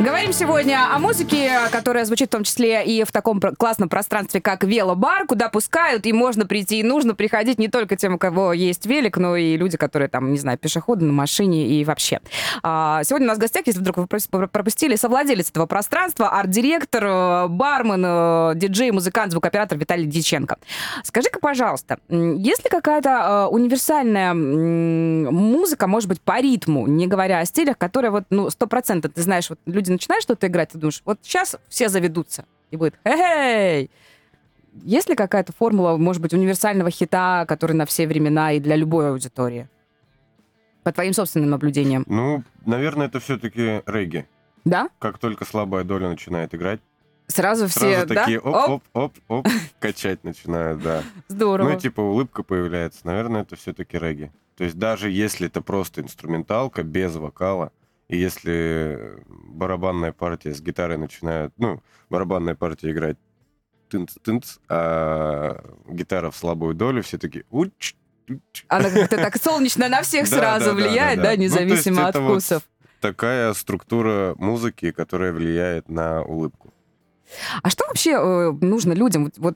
[0.00, 4.62] Говорим сегодня о музыке, которая звучит в том числе и в таком классном пространстве, как
[4.62, 8.86] велобар, куда пускают, и можно прийти, и нужно приходить не только тем, у кого есть
[8.86, 12.20] велик, но и люди, которые там, не знаю, пешеходы на машине и вообще.
[12.62, 17.48] А, Сегодня у нас в гостях, если вдруг вы пропустили, совладелец этого пространства, арт-директор, э,
[17.48, 20.58] бармен, э, диджей, музыкант, звукооператор Виталий Дьяченко.
[21.02, 27.44] Скажи-ка, пожалуйста, есть ли какая-то э, универсальная музыка, может быть, по ритму, не говоря о
[27.44, 31.02] стилях, которая вот, ну, сто процентов, ты знаешь, вот люди начинают что-то играть, ты думаешь,
[31.04, 33.90] вот сейчас все заведутся, и будет «Эй!»
[34.84, 39.10] Есть ли какая-то формула, может быть, универсального хита, который на все времена и для любой
[39.10, 39.68] аудитории?
[40.84, 42.04] По твоим собственным наблюдениям.
[42.06, 44.26] Ну, наверное, это все-таки регги.
[44.64, 44.88] Да?
[44.98, 46.80] Как только слабая доля начинает играть,
[47.28, 48.14] Сразу все, сразу да?
[48.14, 49.46] такие оп-оп-оп-оп
[49.80, 51.02] качать начинают, да.
[51.28, 51.68] здорово.
[51.68, 53.00] Ну и типа улыбка появляется.
[53.04, 54.32] Наверное, это все-таки регги.
[54.56, 57.70] То есть даже если это просто инструменталка без вокала,
[58.08, 63.18] и если барабанная партия с гитарой начинает, ну, барабанная партия играть
[63.90, 67.94] тынц-тынц, а гитара в слабую долю, все такие уч,
[68.28, 68.64] уч.
[68.68, 71.32] Она как-то так солнечно на всех сразу влияет, да.
[71.32, 72.62] Ну, независимо от вкусов.
[73.00, 76.72] Такая структура музыки, которая влияет на улыбку.
[77.62, 79.30] А что вообще э, нужно людям?
[79.36, 79.54] Вот,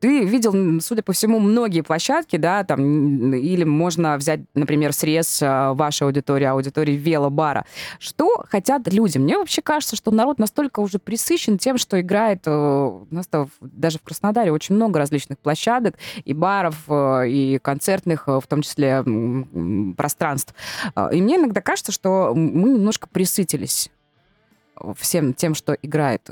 [0.00, 5.72] ты видел, судя по всему, многие площадки, да, там, или можно взять, например, срез э,
[5.72, 7.64] вашей аудитории, аудитории велобара.
[7.98, 9.18] Что хотят люди?
[9.18, 13.28] Мне вообще кажется, что народ настолько уже присыщен тем, что играет, э, у нас
[13.60, 18.62] даже в Краснодаре очень много различных площадок и баров, э, и концертных, э, в том
[18.62, 19.04] числе
[19.96, 20.54] пространств.
[20.94, 23.90] Э, и мне иногда кажется, что мы немножко присытились
[24.96, 26.30] всем тем, что играет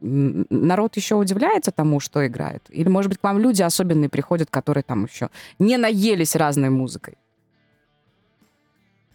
[0.00, 2.62] народ еще удивляется тому, что играет?
[2.68, 7.14] Или, может быть, к вам люди особенные приходят, которые там еще не наелись разной музыкой?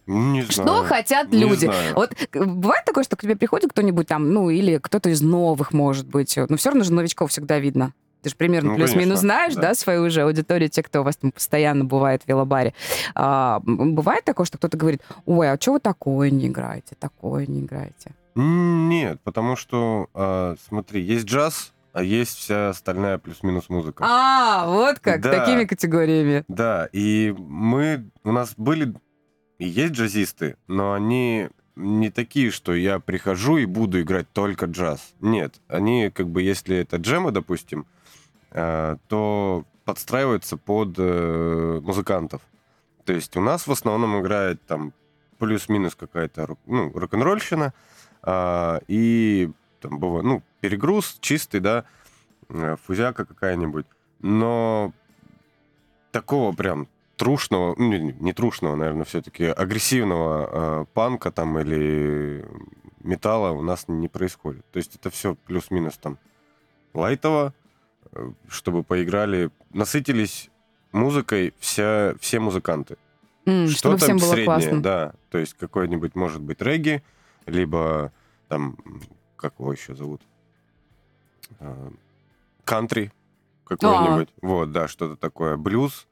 [0.06, 0.84] Не что знаю.
[0.84, 1.66] хотят не люди?
[1.66, 1.94] Знаю.
[1.94, 6.08] Вот бывает такое, что к тебе приходит кто-нибудь там, ну, или кто-то из новых, может
[6.08, 6.36] быть.
[6.48, 7.94] Но все равно же новичков всегда видно.
[8.22, 9.62] Ты же примерно Ну, плюс-минус знаешь, да.
[9.62, 12.72] да, свою уже аудиторию, те, кто у вас там постоянно бывает в велобаре.
[13.14, 17.60] А, бывает такое, что кто-то говорит, ой, а что вы такое не играете, такое не
[17.60, 18.12] играете?
[18.34, 24.04] Нет, потому что, а, смотри, есть джаз, а есть вся остальная плюс-минус музыка.
[24.06, 25.30] А, вот как, Да.
[25.30, 26.44] такими категориями.
[26.48, 28.94] Да, и мы, у нас были
[29.58, 35.12] и есть джазисты, но они не такие, что я прихожу и буду играть только джаз.
[35.20, 37.86] Нет, они как бы, если это джемы, допустим,
[38.50, 42.42] э, то подстраиваются под э, музыкантов.
[43.04, 44.92] То есть у нас в основном играет там
[45.38, 47.72] плюс-минус какая-то ну, рок-н-ролльщина,
[48.26, 51.84] и там бывает, ну, перегруз чистый, да,
[52.48, 53.86] э, фузяка какая-нибудь.
[54.20, 54.92] Но
[56.12, 62.44] такого прям трушного, ну, не, трушного, наверное, все-таки агрессивного э, панка там или
[63.00, 64.64] металла у нас не происходит.
[64.70, 66.18] То есть это все плюс-минус там
[66.94, 67.52] лайтово,
[68.12, 70.50] э, чтобы поиграли, насытились
[70.92, 72.96] музыкой вся, все музыканты.
[73.46, 74.82] М, Что чтобы там всем было среднее, классно.
[74.82, 75.12] да.
[75.30, 77.02] То есть какой-нибудь, может быть, регги,
[77.46, 78.12] либо
[78.48, 78.76] там,
[79.36, 80.22] как его еще зовут?
[81.60, 81.92] А,
[82.64, 83.12] Кантри
[83.64, 84.28] какой-нибудь.
[84.42, 85.56] Вот, да, что-то такое.
[85.56, 86.06] Блюз.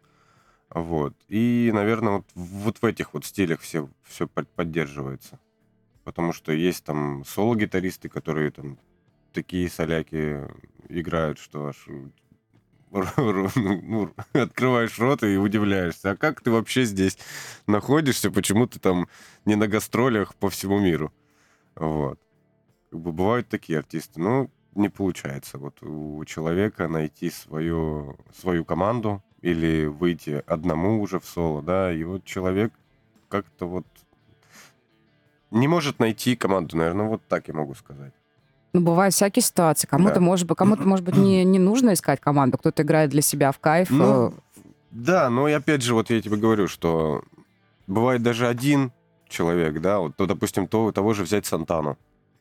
[0.71, 1.15] Вот.
[1.29, 5.39] И, наверное, вот, вот в этих вот стилях все, все поддерживается.
[6.05, 8.79] Потому что есть там соло-гитаристы, которые там
[9.33, 10.49] такие соляки
[10.89, 11.87] играют, что аж
[12.91, 16.13] ну, открываешь рот и удивляешься.
[16.13, 17.19] А как ты вообще здесь
[17.67, 18.31] находишься?
[18.31, 19.09] Почему ты там
[19.45, 21.13] не на гастролях по всему миру?
[21.81, 22.19] Вот.
[22.91, 24.21] Как бы бывают такие артисты.
[24.21, 31.25] Но не получается вот у человека найти свою, свою команду или выйти одному уже в
[31.25, 32.73] соло, да, и вот человек
[33.29, 33.87] как-то вот
[35.51, 38.13] не может найти команду, наверное, вот так я могу сказать.
[38.73, 39.89] Ну, бывают всякие ситуации.
[39.89, 40.21] Кому-то, Да.
[40.21, 43.59] может быть, кому-то, может быть, не, не нужно искать команду, кто-то играет для себя в
[43.59, 43.91] кайф.
[43.91, 44.33] Ну, э,
[44.93, 47.25] Да, но и опять же, вот я тебе говорю, что
[47.89, 48.93] бывает даже один
[49.31, 51.97] человек, да, вот, то, допустим, то, того же взять Сантану.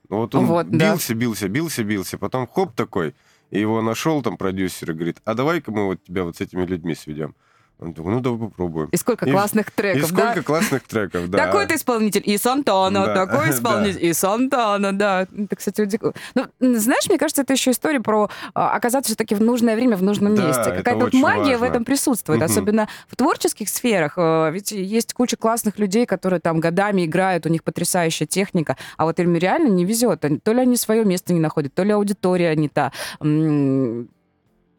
[0.09, 0.91] Ну, Вот он Вот, да.
[0.91, 3.15] бился, бился, бился, бился, потом хоп такой,
[3.51, 6.65] и его нашел там продюсер и говорит, а давай-ка мы вот тебя вот с этими
[6.65, 7.35] людьми сведем.
[7.81, 8.89] Он ну давай попробуем.
[8.91, 10.41] И сколько И- классных И треков, сколько да?
[10.43, 11.37] классных треков, да.
[11.45, 13.25] Такой-то исполнитель и Сантана, Да.
[13.25, 15.27] такой исполнитель и Сантана, да.
[15.37, 15.99] Это, кстати, уди-
[16.35, 20.03] ну, знаешь, мне кажется, это еще история про а, оказаться все-таки в нужное время в
[20.03, 20.63] нужном Да, месте.
[20.71, 21.65] Какая-то вот магия в важно.
[21.73, 22.51] этом присутствует, Мгм.
[22.51, 24.13] особенно в творческих сферах.
[24.17, 29.05] Э, Ведь есть куча классных людей, которые там годами играют, у них потрясающая техника, а
[29.05, 30.25] вот им реально не везет.
[30.43, 32.91] То ли они свое место не находят, то ли аудитория не та.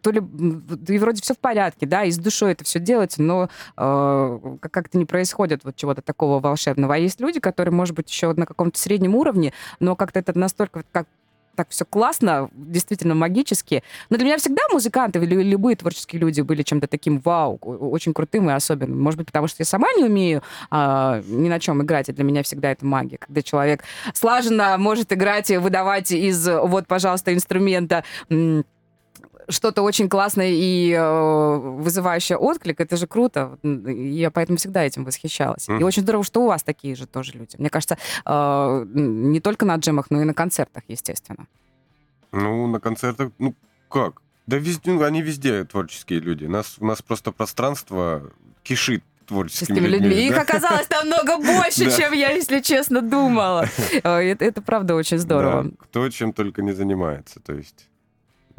[0.02, 0.20] То ли
[0.88, 4.72] и вроде все в порядке, да, и с душой это все делается, но э, как-
[4.72, 6.94] как-то не происходит вот чего-то такого волшебного.
[6.94, 10.84] А есть люди, которые, может быть, еще на каком-то среднем уровне, но как-то это настолько
[10.92, 11.06] как
[11.60, 13.82] так все классно, действительно магически.
[14.08, 18.48] Но для меня всегда музыканты или любые творческие люди были чем-то таким вау, очень крутым
[18.48, 18.98] и особенным.
[18.98, 22.24] Может быть, потому что я сама не умею а, ни на чем играть, и для
[22.24, 23.18] меня всегда это магия.
[23.18, 23.84] Когда человек
[24.14, 28.04] слаженно может играть и выдавать из вот, пожалуйста, инструмента
[29.50, 33.58] что-то очень классное и э, вызывающее отклик, это же круто.
[33.62, 35.68] И Я поэтому всегда этим восхищалась.
[35.68, 35.84] И Мгм.
[35.84, 37.56] очень здорово, что у вас такие же тоже люди.
[37.58, 41.46] Мне кажется, э, не только на джемах, но и на концертах, естественно.
[42.32, 43.54] Ну, на концертах, ну,
[43.88, 44.22] как?
[44.46, 46.44] Да везде, ну, они везде творческие люди.
[46.46, 48.30] Нас, у нас просто пространство
[48.62, 50.08] кишит творческими людьми.
[50.08, 50.26] людьми.
[50.26, 50.40] Их да.
[50.42, 51.90] оказалось намного больше, Да.
[51.96, 53.66] чем я, если честно, думала.
[54.02, 55.64] Э, Это, это правда очень здорово.
[55.64, 57.38] Да, кто чем только не занимается.
[57.40, 57.88] То есть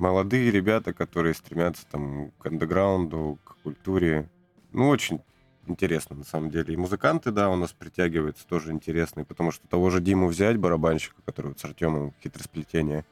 [0.01, 4.29] молодые ребята, которые стремятся там к андеграунду, к культуре.
[4.73, 5.21] Ну, очень
[5.67, 6.73] интересно, на самом деле.
[6.73, 11.15] И музыканты, да, у нас притягиваются, тоже интересные, потому что того же Диму взять, барабанщика,
[11.25, 13.05] который вот с Артемом хитросплетения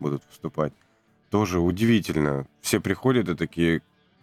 [0.00, 0.72] будут выступать,
[1.28, 2.46] тоже удивительно.
[2.60, 3.82] Все приходят и такие,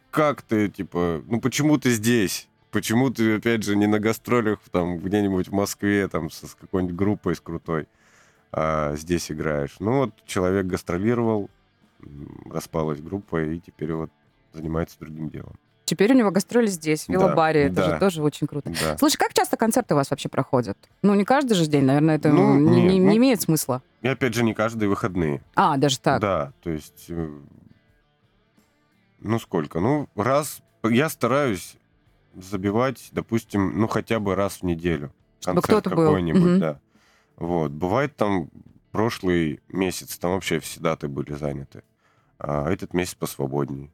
[0.10, 2.48] как ты, типа, ну почему ты здесь?
[2.72, 6.96] Почему ты, опять же, не на гастролях там где-нибудь в Москве, там, со, с какой-нибудь
[6.96, 7.88] группой с крутой?
[8.58, 9.76] а здесь играешь.
[9.80, 11.50] Ну вот человек гастролировал,
[12.50, 14.10] распалась группа, и теперь вот
[14.54, 15.56] занимается другим делом.
[15.86, 17.66] Теперь у него гастроли здесь, в Да, Вилобаре.
[17.66, 17.94] Это да.
[17.94, 18.72] же тоже очень круто.
[18.82, 18.98] Да.
[18.98, 20.78] Слушай, как часто концерты у вас вообще проходят?
[21.04, 23.84] Ну, не каждый же день, наверное, это Ну, не, нет, не- ну- имеет смысла.
[24.02, 25.44] И опять же, не каждые выходные.
[25.56, 26.20] А, даже так.
[26.22, 27.30] Да, то есть, э,
[29.20, 29.80] ну сколько?
[29.80, 31.76] Ну, раз, я стараюсь
[32.36, 35.12] забивать, допустим, ну хотя бы раз в неделю.
[35.40, 36.60] Чтобы Концерт какой-нибудь, Мгм.
[36.60, 36.80] да.
[37.38, 37.72] Вот.
[37.72, 38.50] Бывает там
[38.92, 41.84] прошлый месяц, там вообще все даты были заняты.
[42.38, 43.92] А этот месяц посвободней.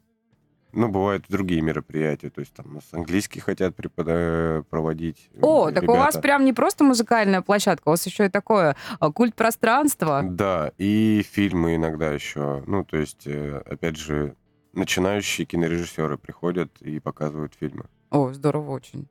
[0.73, 5.29] Ну, бывают другие мероприятия, то есть там нас английский хотят препода- проводить.
[5.41, 6.21] О, э, так у вас ребята.
[6.21, 10.21] прям не просто музыкальная площадка, у вас еще и такое а, культ пространства.
[10.23, 12.63] Да, и фильмы иногда еще.
[12.67, 14.35] Ну, то есть, э, опять же,
[14.71, 17.85] начинающие кинорежиссеры приходят и показывают фильмы.
[18.09, 19.09] О, здорово очень.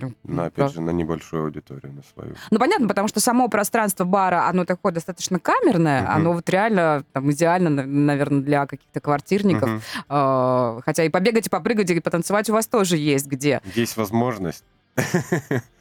[0.00, 0.74] Прям, Но, м, опять правда.
[0.74, 2.34] же, на небольшую аудиторию, на свою.
[2.50, 6.10] Ну, понятно, потому что само пространство бара, оно такое достаточно камерное, Мгм.
[6.12, 9.82] оно вот реально там идеально, наверное, для каких-то квартирников.
[10.08, 13.60] А, Хотя и побегать, и попрыгать, и потанцевать у вас тоже есть где.
[13.74, 14.64] Есть возможность.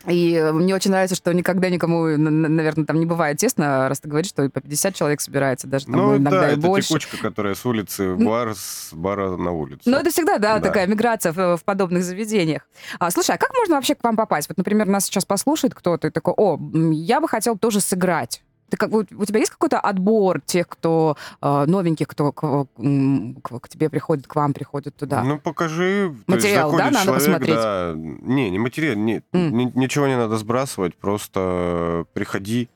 [0.07, 4.07] И э, мне очень нравится, что никогда никому, наверное, там не бывает тесно, раз ты
[4.07, 6.87] говоришь, что и по 50 человек собирается, даже там Ну, иногда да, и это больше.
[6.89, 9.81] текучка, которая с улицы в Ну- бар, с бара на улицу.
[9.85, 10.67] Ну, это всегда, да, Да.
[10.67, 12.61] такая миграция в, в подобных заведениях.
[12.97, 14.47] А, слушай, а как можно вообще к вам попасть?
[14.47, 16.57] Вот, например, нас сейчас послушает кто-то и такой, о,
[16.93, 18.41] я бы хотел тоже сыграть.
[18.69, 23.59] Ты как, вот у тебя есть какой-то отбор тех, кто э, новеньких, кто к, к-
[23.59, 25.23] к тебе приходит, к вам приходит туда?
[25.23, 26.13] Ну, покажи.
[26.27, 27.55] То есть Материал, да, надо человек, посмотреть?
[27.55, 27.93] да.
[27.95, 29.57] Не, не материал, не, М.
[29.57, 32.69] ни- ничего не надо сбрасывать, просто приходи,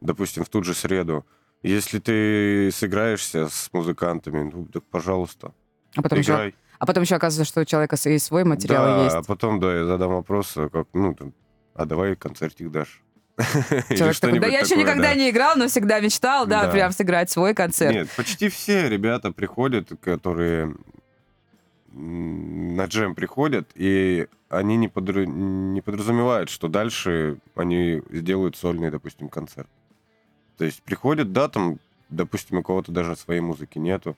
[0.00, 1.24] допустим, в ту же среду.
[1.62, 5.52] Если ты сыграешься с музыкантами, ну, так пожалуйста,
[5.96, 6.54] а, потом еще, играй.
[6.78, 9.16] а потом еще оказывается, что у человека и свой материал да, есть.
[9.16, 11.32] а потом, да, я задам вопрос, а как, ну, там,
[11.74, 13.02] а давай концертик дашь.
[13.90, 15.14] Или Человек такой, да я еще никогда да.
[15.14, 16.70] не играл, но всегда мечтал, да, Да.
[16.72, 17.94] прям сыграть свой концерт.
[17.94, 20.74] Нет, почти все ребята приходят, которые
[21.92, 29.28] на джем приходят, и они не, подру- не подразумевают, что дальше они сделают сольный, допустим,
[29.28, 29.68] концерт.
[30.58, 34.16] То есть приходят, да, там, допустим, у кого-то даже своей музыки нету.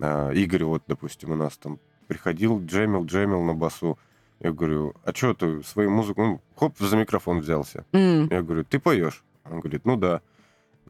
[0.00, 3.98] А, Игорь вот, допустим, у нас там приходил, джемил, джемил на басу.
[4.40, 6.22] Я говорю, а что ты свою музыку...
[6.22, 7.84] Ну, хоп, за микрофон взялся.
[7.92, 8.26] М.
[8.30, 9.22] Я говорю, ты поешь?
[9.44, 10.22] Он говорит, ну да.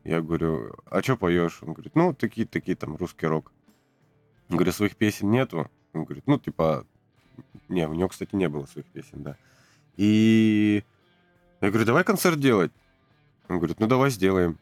[0.04, 1.58] Я говорю, а что поешь?
[1.62, 3.52] Он говорит, ну, такие-такие там русский рок.
[4.48, 5.68] Я говорю, своих песен нету?
[5.92, 6.86] Он говорит, ну, типа,
[7.68, 9.36] не, у него, кстати, не было своих песен, да.
[9.96, 10.84] И
[11.60, 12.72] я говорю, давай концерт делать.
[13.48, 14.58] Он говорит, ну, давай сделаем.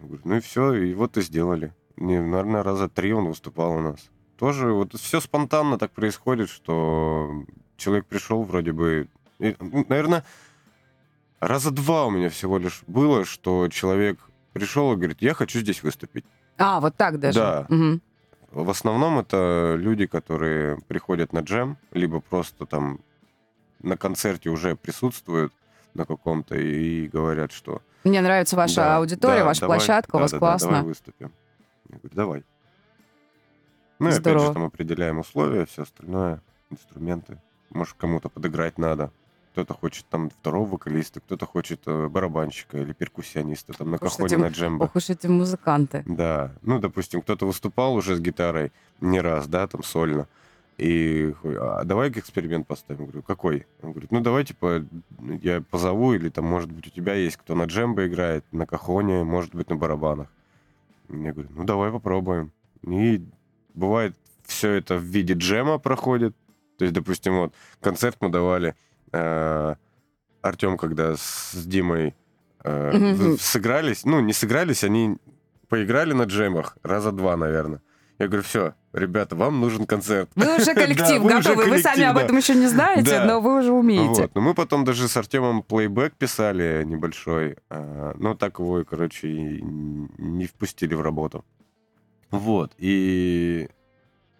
[0.00, 1.74] Я говорю, ну и все, и вот и сделали.
[1.96, 4.10] Не, наверное, раза три он выступал у нас.
[4.38, 7.44] Тоже вот все спонтанно так происходит, что
[7.76, 9.08] человек пришел вроде бы...
[9.38, 10.24] и, ну, наверное,
[11.40, 14.18] раза два у меня всего лишь было, что человек
[14.52, 16.24] пришел и говорит, я хочу здесь выступить.
[16.58, 17.38] А, вот так даже.
[17.38, 17.66] Да.
[17.68, 18.00] Мгм.
[18.50, 23.00] В основном это люди, которые приходят на джем, либо просто там
[23.82, 25.52] на концерте уже присутствуют
[25.94, 27.82] на каком-то и говорят, что...
[28.04, 30.68] Мне нравится ваша да, аудитория, да, ваша давай, площадка, у да, вас да, да, классно.
[30.68, 31.32] давай выступим.
[31.90, 32.44] Я говорю, давай.
[33.98, 34.46] Ну и опять Здорово.
[34.46, 37.40] же там определяем условия, все остальное, инструменты.
[37.70, 39.10] Может, кому-то подыграть надо.
[39.52, 44.48] Кто-то хочет там второго вокалиста, кто-то хочет э, барабанщика или перкуссиониста там на кахоне, на
[44.48, 44.84] джембо.
[44.84, 46.02] Ох уж эти музыканты.
[46.06, 50.26] Да, ну, допустим, кто-то выступал уже с гитарой не раз, да, там сольно.
[50.76, 53.02] И а давай эксперимент поставим.
[53.02, 53.66] Я говорю, какой?
[53.80, 54.84] Он говорит, ну давай, типа,
[55.40, 59.24] я позову, или там, может быть, у тебя есть кто на джембо играет, на кахоне,
[59.24, 60.28] может быть, на барабанах.
[61.08, 62.52] Я говорю, ну давай попробуем.
[62.82, 63.24] И
[63.72, 66.36] бывает, все это в виде джема проходит.
[66.78, 68.74] То есть, допустим, вот концерт мы давали,
[70.42, 72.14] Артем, когда с Димой
[72.64, 75.16] э, в- сыгрались, ну, не сыгрались, они
[75.68, 77.80] поиграли на джемах раза два, наверное.
[78.18, 80.30] Я говорю, все, ребята, вам нужен концерт.
[80.36, 82.22] Вы уже коллектив Да, вы уже готовы, вы сами коллектив, об да.
[82.22, 83.24] этом еще не знаете, Да.
[83.24, 84.22] но вы уже умеете.
[84.22, 84.34] Вот.
[84.34, 89.60] Но мы потом даже с Артемом плейбэк писали небольшой, а, но так его, короче, и
[89.62, 91.44] не впустили в работу.
[92.30, 93.68] Вот, и...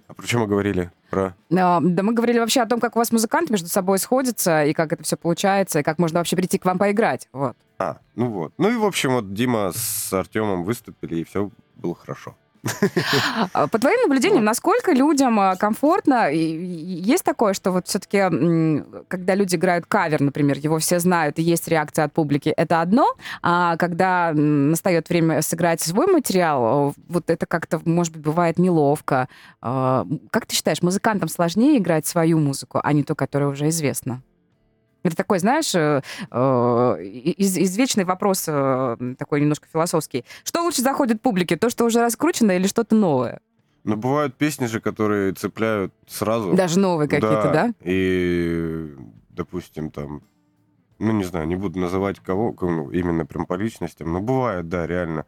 [0.08, 0.90] А про чем мы говорили?
[1.10, 1.34] Про...
[1.56, 4.72] А, Да, мы говорили вообще о том, как у вас музыканты между собой сходятся, и
[4.72, 7.28] как это все получается, и как можно вообще прийти к вам поиграть.
[7.32, 7.56] Вот.
[7.78, 8.52] А, ну вот.
[8.58, 12.36] Ну и, в общем, вот Дима с Артемом выступили, и все было хорошо.
[13.52, 16.30] По твоим наблюдениям, насколько людям а, комфортно?
[16.30, 18.18] Есть такое, что вот все-таки,
[19.08, 23.14] когда люди играют кавер, например, его все знают, и есть реакция от публики, это одно,
[23.42, 29.28] а когда настает время сыграть свой материал, э, вот это как-то, может быть, бывает неловко.
[29.60, 34.22] А, Как ты считаешь, музыкантам сложнее играть свою музыку, а не ту, которая уже известна?
[35.06, 40.24] Это такой, знаешь, э, э, из, извечный вопрос, э, такой немножко философский.
[40.44, 43.40] Что лучше заходит публике, то, что уже раскручено, или что-то новое?
[43.84, 46.54] Но бывают песни же, которые цепляют сразу.
[46.54, 47.72] Даже новые какие-то, да?
[47.80, 48.96] И,
[49.30, 50.22] допустим, там,
[50.98, 54.86] ну, не знаю, не буду называть кого, ну, именно прям по личностям, но бывает, да,
[54.86, 55.24] реально.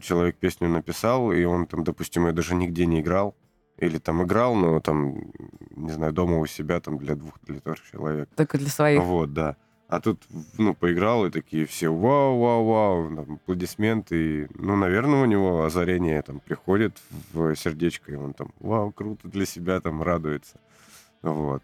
[0.00, 3.34] Человек песню написал, и он там, допустим, ее даже нигде не играл.
[3.80, 5.32] Или там играл, но там,
[5.74, 8.28] не знаю, дома у себя там для двух, для трех человек.
[8.36, 9.02] Только для своих.
[9.02, 9.56] Вот, да.
[9.88, 10.22] А тут,
[10.56, 14.16] ну, поиграл, и такие все вау, вау, вау, там, аплодисменты.
[14.16, 16.96] И, ну, наверное, у него озарение там приходит
[17.32, 20.60] в сердечко, и он там, вау, круто для себя там радуется.
[21.22, 21.62] Вот.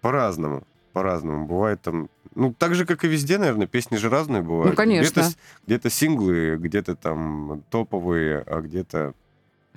[0.00, 0.62] По-разному.
[0.92, 1.46] По-разному.
[1.46, 2.08] Бывает там...
[2.34, 4.70] Ну, так же, как и везде, наверное, песни же разные бывают.
[4.70, 5.20] Ну, конечно.
[5.20, 5.36] Где-то,
[5.66, 9.12] где-то синглы, где-то там топовые, а где-то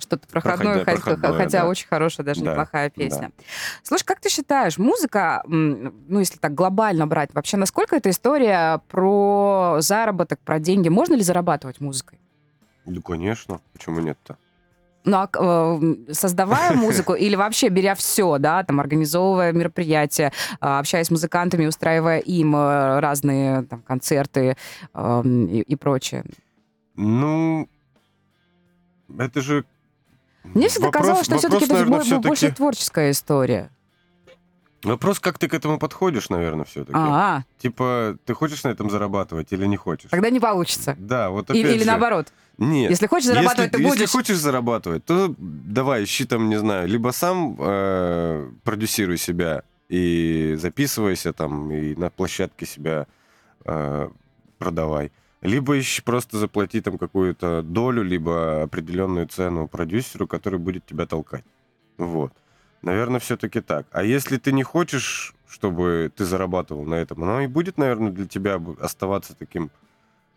[0.02, 1.68] что-то проходное, Проходя, хотя, проходное, хотя да.
[1.68, 3.30] очень хорошая, даже Да, неплохая песня.
[3.82, 9.76] Слушай, как ты считаешь, музыка, ну, если так глобально брать, вообще, насколько эта история про
[9.80, 10.88] заработок, про деньги?
[10.88, 12.18] Можно ли зарабатывать музыкой?
[12.84, 13.60] Ну, конечно.
[13.72, 14.36] Почему нет-то?
[15.04, 21.08] Ну, а, э, создавая музыку или вообще беря все, да, там, организовывая мероприятия, э, общаясь
[21.08, 24.56] с музыкантами, устраивая им э, разные там, концерты
[24.94, 26.24] э, и, и прочее?
[26.94, 27.68] Ну,
[29.18, 29.64] это же...
[30.44, 33.70] Мне всегда вопрос- казалось, что все-таки это наверное, бо- всё-таки- больше творческая история.
[34.84, 36.98] Вопрос, как ты к этому подходишь, наверное, все-таки.
[36.98, 40.10] А, Типа, ты хочешь на этом зарабатывать или не хочешь?
[40.10, 40.96] тогда не получится.
[40.98, 41.84] Да, вот опять или же.
[41.86, 42.32] наоборот.
[42.58, 42.90] Нет.
[42.90, 44.10] Если хочешь зарабатывать, если, ты если будешь.
[44.10, 51.32] хочешь зарабатывать, то давай, ищи там, не знаю, либо сам э, продюсируй себя и записывайся
[51.32, 53.06] там, и на площадке себя
[53.64, 54.08] э,
[54.58, 55.12] продавай.
[55.42, 61.44] Либо ищи, просто заплати там какую-то долю, либо определенную цену продюсеру, который будет тебя толкать.
[61.98, 62.32] Вот.
[62.82, 63.86] Наверное, все-таки так.
[63.90, 68.26] А если ты не хочешь, чтобы ты зарабатывал на этом, оно и будет, наверное, для
[68.26, 69.70] тебя оставаться таким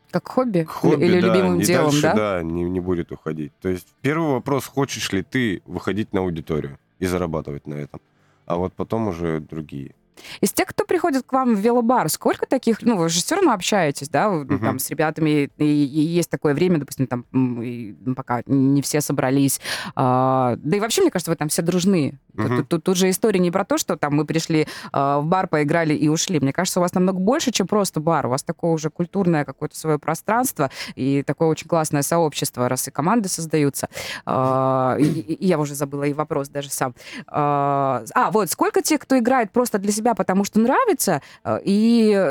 [0.10, 0.64] Как хобби?
[0.64, 2.16] хобби, или да, любимым и делом, дальше, да?
[2.16, 3.54] да, не, не будет уходить.
[3.62, 8.02] То есть первый вопрос, хочешь ли ты выходить на аудиторию и зарабатывать на этом,
[8.48, 9.94] а вот потом уже другие.
[10.42, 13.52] Из тех, кто приходит к вам в велобар, сколько таких, ну, вы же все равно
[13.54, 14.60] общаетесь, да, вы, Мгм.
[14.60, 17.26] там, с ребятами, и, и есть такое время, допустим, там,
[17.62, 19.60] и, ну, пока не все собрались.
[19.96, 22.20] А, да и вообще, мне кажется, вы там все дружны.
[22.36, 22.58] Тут- Мгм.
[22.58, 25.48] Тут, тут- тут же история не про то, что там мы пришли а, в бар,
[25.48, 26.40] поиграли и ушли.
[26.40, 28.28] Мне кажется, у вас намного больше, чем просто бар.
[28.28, 32.92] У вас такое уже культурное какое-то свое пространство и такое очень классное сообщество, раз и
[32.92, 33.88] команды создаются.
[34.26, 36.94] А, и- и- и я уже забыла и вопрос даже сам.
[37.28, 41.72] А, а, вот, сколько тех, кто играет просто для себя, потому что нравится, а, и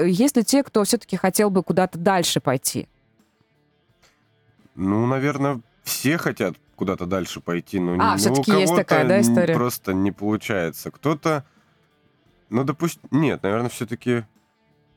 [0.06, 2.88] есть ли те, кто все-таки хотел бы куда-то дальше пойти?
[4.74, 9.20] Ну, наверное, все хотят куда-то дальше пойти, но А, ну, у есть кого-то такая, да,
[9.20, 9.54] история?
[9.54, 10.90] просто не получается.
[10.90, 11.44] Кто-то,
[12.50, 14.24] ну, допустим, нет, наверное, все-таки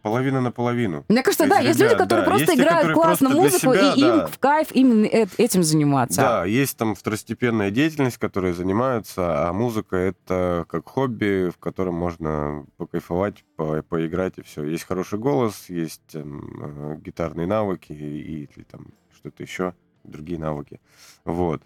[0.07, 1.05] половина на половину.
[1.09, 3.29] Мне кажется, То да, есть есть люди, которые да, просто есть те, играют которые классно
[3.29, 4.27] просто музыку, себя, и им да.
[4.27, 6.21] в кайф именно э- этим заниматься.
[6.21, 12.65] Да, есть там второстепенная деятельность, которой занимаются, а музыка это как хобби, в котором можно
[12.77, 14.63] покайфовать, по- поиграть и все.
[14.63, 19.73] Есть хороший голос, есть эм, э, гитарные навыки и, или там что-то еще,
[20.05, 20.79] другие навыки.
[21.25, 21.61] Вот.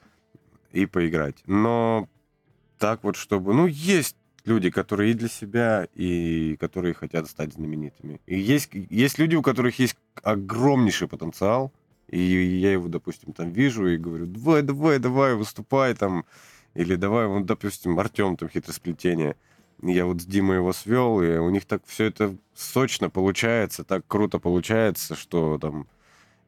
[0.72, 1.36] И поиграть.
[1.46, 2.08] Но
[2.80, 3.54] так вот, чтобы...
[3.54, 4.16] Ну, есть
[4.46, 8.22] люди, которые и для себя, и которые хотят стать знаменитыми.
[8.26, 11.72] И есть, есть люди, у которых есть огромнейший потенциал,
[12.08, 16.26] и я его, допустим, там вижу и говорю, давай, давай, давай, выступай там.
[16.74, 19.36] Или давай, вот, допустим, Артем там хитросплетение.
[19.82, 24.06] Я вот с Димой его свел, и у них так все это сочно получается, так
[24.08, 25.88] круто получается, что там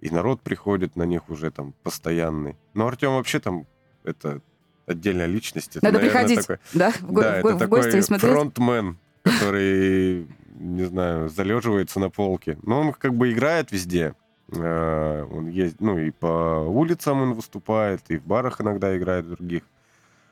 [0.01, 2.57] и народ приходит на них уже там постоянный.
[2.73, 3.65] Но Артем вообще там
[4.03, 4.41] это
[4.86, 5.75] отдельная личность.
[5.77, 7.99] Это, Надо наверное, приходить, такой- да, в, го- да, в го- это в гости такой
[7.99, 8.31] и смотреть.
[8.34, 10.27] фронтмен, который,
[10.59, 12.57] не знаю, залеживается на полке.
[12.63, 14.13] Но он как бы играет везде.
[14.51, 19.63] Э, Он есть, ну, и по улицам он выступает, и в барах иногда играет других.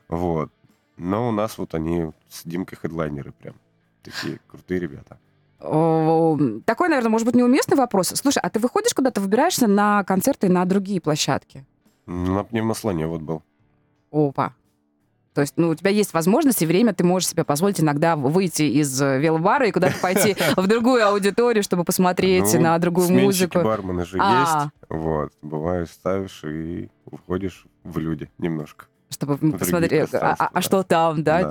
[0.09, 0.51] Вот.
[0.97, 3.55] Но у нас вот они с Димкой хедлайнеры прям.
[4.03, 5.17] Такие крутые ребята.
[6.65, 8.09] Такой, наверное, может быть, неуместный вопрос.
[8.09, 11.65] Слушай, а ты выходишь куда-то, выбираешься на концерты на другие площадки?
[12.07, 13.43] На пневмослоне вот был.
[14.11, 14.53] Опа.
[15.33, 18.63] То есть, ну, у тебя есть возможность и время, ты можешь себе позволить иногда выйти
[18.63, 23.61] из э, велобара и куда-то пойти в другую аудиторию, чтобы посмотреть Ну, на другую музыку.
[23.61, 24.41] бармены же А.
[24.65, 24.73] есть.
[24.89, 25.31] Вот.
[25.41, 28.87] Бываешь, ставишь и уходишь в люди немножко.
[29.09, 30.61] Чтобы посмотреть, а, а- а да.
[30.61, 31.49] что там, да?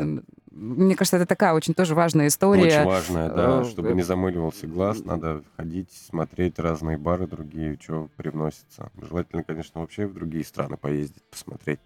[0.50, 2.80] Мне кажется, это такая очень тоже важная история.
[2.80, 8.08] Очень важное, да, э, чтобы не замыливался глаз, надо ходить, смотреть разные бары другие, что
[8.16, 8.90] привносится.
[9.00, 11.80] Желательно, конечно, вообще в другие страны поездить, посмотреть.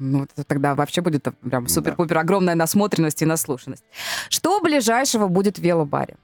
[0.00, 1.68] Ну, тогда вообще будет прям Да.
[1.68, 3.84] супер-пупер огромная насмотренность и наслушанность.
[4.30, 6.16] Что ближайшего будет в велобаре?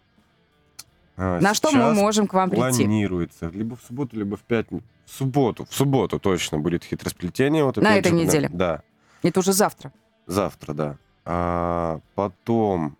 [1.18, 2.84] А, На что мы можем к вам прийти?
[2.84, 3.50] Планируется.
[3.52, 4.82] Либо в субботу, либо в пятницу.
[5.04, 5.66] В субботу.
[5.68, 7.64] В субботу точно будет хитросплетение.
[7.64, 8.48] Вот На этой же, неделе?
[8.52, 8.80] Да.
[9.22, 9.92] Это уже завтра.
[10.26, 10.96] Завтра, да.
[11.26, 12.96] А потом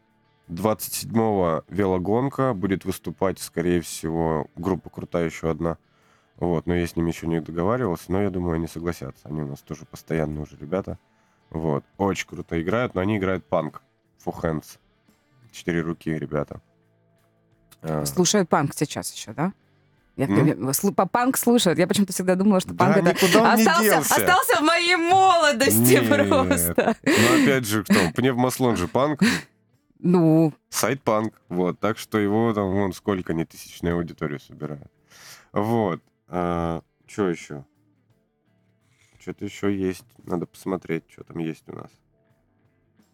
[0.51, 5.79] 27-го велогонка будет выступать, скорее всего, группа крутая еще одна.
[6.39, 9.26] Вот, но я с ними еще не договаривался, но я думаю, они согласятся.
[9.28, 10.99] Они у нас тоже постоянно уже ребята.
[11.51, 11.84] Вот.
[11.97, 13.80] Очень круто играют, но они играют панк.
[14.24, 14.78] Four hands.
[15.53, 16.61] Четыре руки, ребята.
[17.82, 19.53] А, Слушают панк сейчас еще, да?
[20.16, 20.26] Я,
[20.72, 21.78] слу- по- панк слушают.
[21.78, 24.14] Я почему-то всегда думала, что Да, панк это он не остался, делся.
[24.16, 26.09] остался в моей молодости Нет.
[26.09, 26.97] просто.
[27.03, 27.95] Ну, опять же, кто?
[28.14, 29.22] Пневмослон же панк,
[29.99, 31.34] Ну, сайт панк.
[31.49, 34.91] Вот, так что его там, вон, сколько не тысячная аудитория собирает.
[35.53, 36.03] Вот.
[36.29, 36.83] Что
[37.29, 37.64] еще?
[39.18, 40.05] Что-то еще есть.
[40.24, 41.91] Надо посмотреть, что там есть у нас.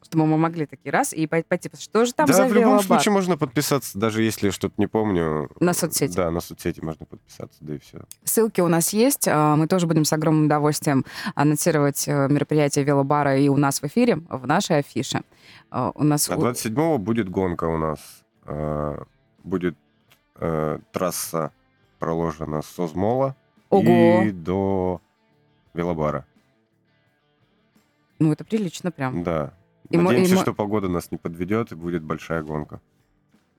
[0.03, 1.71] чтобы мы могли такие раз и пой- пойти.
[1.79, 5.49] Что же там да, за в любом случае можно подписаться, даже если что-то не помню.
[5.61, 6.15] На соцсети.
[6.17, 8.01] Да, на соцсети можно подписаться, да и все.
[8.25, 9.27] Ссылки у нас есть.
[9.29, 11.05] А, Мы тоже будем с огромным удовольствием
[11.35, 15.23] анонсировать э, мероприятие велобара и у нас в эфире, в нашей афише.
[15.71, 16.29] А, У нас...
[16.29, 18.01] А 27-го будет гонка у нас.
[18.45, 19.05] А,
[19.45, 19.77] Будет
[20.37, 21.53] э, трасса
[22.03, 23.37] проложена с Созмола
[23.71, 24.23] Ого!
[24.25, 25.01] и до
[25.73, 26.27] Велобара.
[28.19, 29.23] Ну, это прилично прям.
[29.23, 29.53] Да.
[29.89, 32.81] И и Надеемся, мо- что погода нас не подведет и будет большая гонка.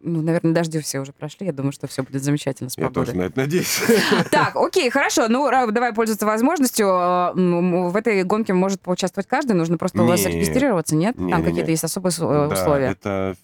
[0.02, 1.48] Ну, наверное, дожди все уже прошли.
[1.48, 3.06] Я думаю, что все будет замечательно с Я погодой.
[3.06, 3.82] тоже на это надеюсь.
[4.32, 5.30] Так, окей, хорошо.
[5.30, 6.88] Ну, давай пользоваться возможностью.
[6.88, 9.54] Э, В этой гонке может поучаствовать каждый.
[9.54, 10.32] Нужно просто у вас Нет.
[10.34, 11.16] зарегистрироваться, нет?
[11.16, 11.46] Там Не-не-не.
[11.46, 12.88] какие-то есть особые э, Да, условия.
[12.88, 13.36] это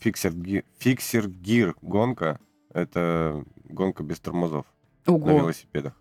[0.00, 0.32] фиксер,
[0.78, 2.40] фиксер гир гонка.
[2.72, 4.66] Это гонка без тормозов
[5.06, 5.30] на Ого.
[5.38, 5.94] велосипедах.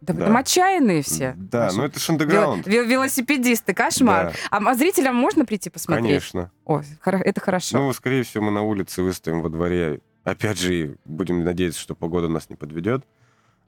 [0.00, 0.26] Да, да.
[0.26, 1.34] там отчаянные все.
[1.36, 2.66] Да, ну это ж вел- андеграунд.
[2.66, 4.32] вел- велосипедисты, кошмар.
[4.50, 6.06] Да, А, а зрителям можно прийти посмотреть?
[6.06, 6.50] конечно.
[6.66, 7.78] О, это хорошо.
[7.78, 10.00] Ну, скорее всего, мы на улице выставим во дворе.
[10.24, 13.04] Опять же, будем надеяться, что погода нас не подведет.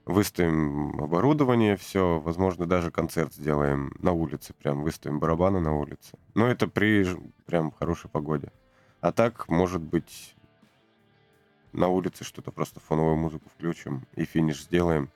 [0.04, 2.20] Выставим оборудование, все.
[2.20, 4.52] Возможно, даже концерт сделаем на улице.
[4.54, 6.12] Прям выставим барабаны на улице.
[6.34, 7.07] Но это при
[7.46, 8.52] прям хорошей погоде.
[9.00, 10.36] А так, может быть,
[11.73, 15.11] на улице что-то просто фоновую музыку включим и финиш сделаем.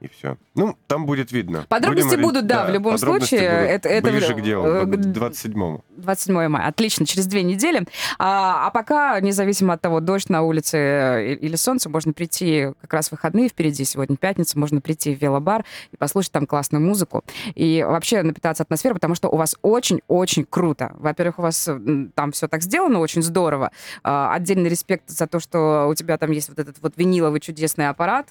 [0.00, 0.36] И все.
[0.54, 1.64] Ну, там будет видно.
[1.70, 3.40] Подробности Будем будут, да, в любом случае.
[3.50, 5.82] будут Это- это ближе в- к делу, э, к к- 27-му.
[5.96, 6.68] 27 мая.
[6.68, 7.86] Отлично, через две недели.
[8.18, 12.92] А, а пока, независимо от того, дождь на улице э, или солнце, можно прийти как
[12.92, 13.84] раз в выходные впереди.
[13.86, 17.24] Сегодня пятница, можно прийти в велобар и послушать там классную музыку.
[17.54, 20.92] И вообще напитаться атмосферой, потому что у вас очень-очень круто.
[20.98, 23.70] Во-первых, у вас м, там все так сделано очень здорово.
[24.04, 27.88] А, Отдельный респект за то, что у тебя там есть вот этот вот виниловый чудесный
[27.88, 28.26] аппарат,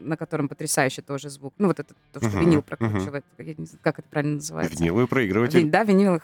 [0.00, 1.54] на котором потрясающий тоже звук.
[1.58, 3.24] Ну, вот это то, что Мгм, винил прокручивает.
[3.38, 4.76] Я не знаю, как это правильно называется.
[4.78, 5.60] Виниловый проигрыватель.
[5.60, 6.20] Вин- Да, винил.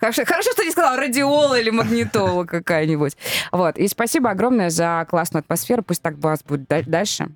[0.00, 3.16] Хорошо, хорошо, что не сказала радиола или магнитола какая-нибудь.
[3.52, 3.78] Вот.
[3.78, 5.82] И спасибо огромное за классную атмосферу.
[5.82, 7.28] Пусть так у вас будет да- дальше.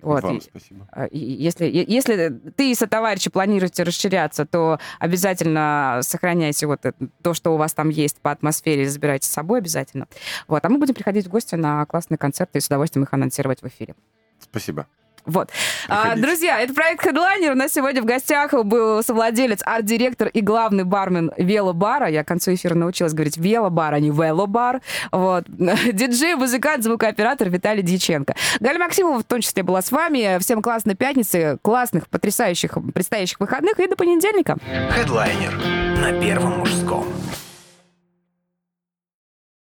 [0.00, 0.24] Вот.
[0.24, 0.84] Вам спасибо.
[0.90, 7.34] а, и Если, если ты и сотоварищи планируете расширяться, то обязательно сохраняйте вот это- то,
[7.34, 10.08] что у вас там есть по атмосфере, забирайте с собой обязательно.
[10.48, 10.64] Вот.
[10.64, 13.66] А мы будем приходить в гости на классные концерты и с удовольствием их анонсировать в
[13.68, 13.94] эфире.
[14.40, 14.88] Спасибо.
[15.24, 15.50] Вот.
[15.88, 17.52] А, друзья, это проект Headliner.
[17.52, 22.08] У нас сегодня в гостях был совладелец, арт-директор и главный бармен велобара.
[22.08, 24.80] Я к концу эфира научилась говорить велобар, а не велобар.
[25.12, 25.44] Вот.
[25.48, 28.34] Диджей, музыкант, звукооператор Виталий Дьяченко.
[28.60, 30.38] Галя Максимова в том числе была с вами.
[30.40, 34.56] Всем классной пятницы, классных, потрясающих предстоящих выходных и до понедельника.
[34.90, 35.54] Хедлайнер
[36.00, 37.06] на Первом мужском.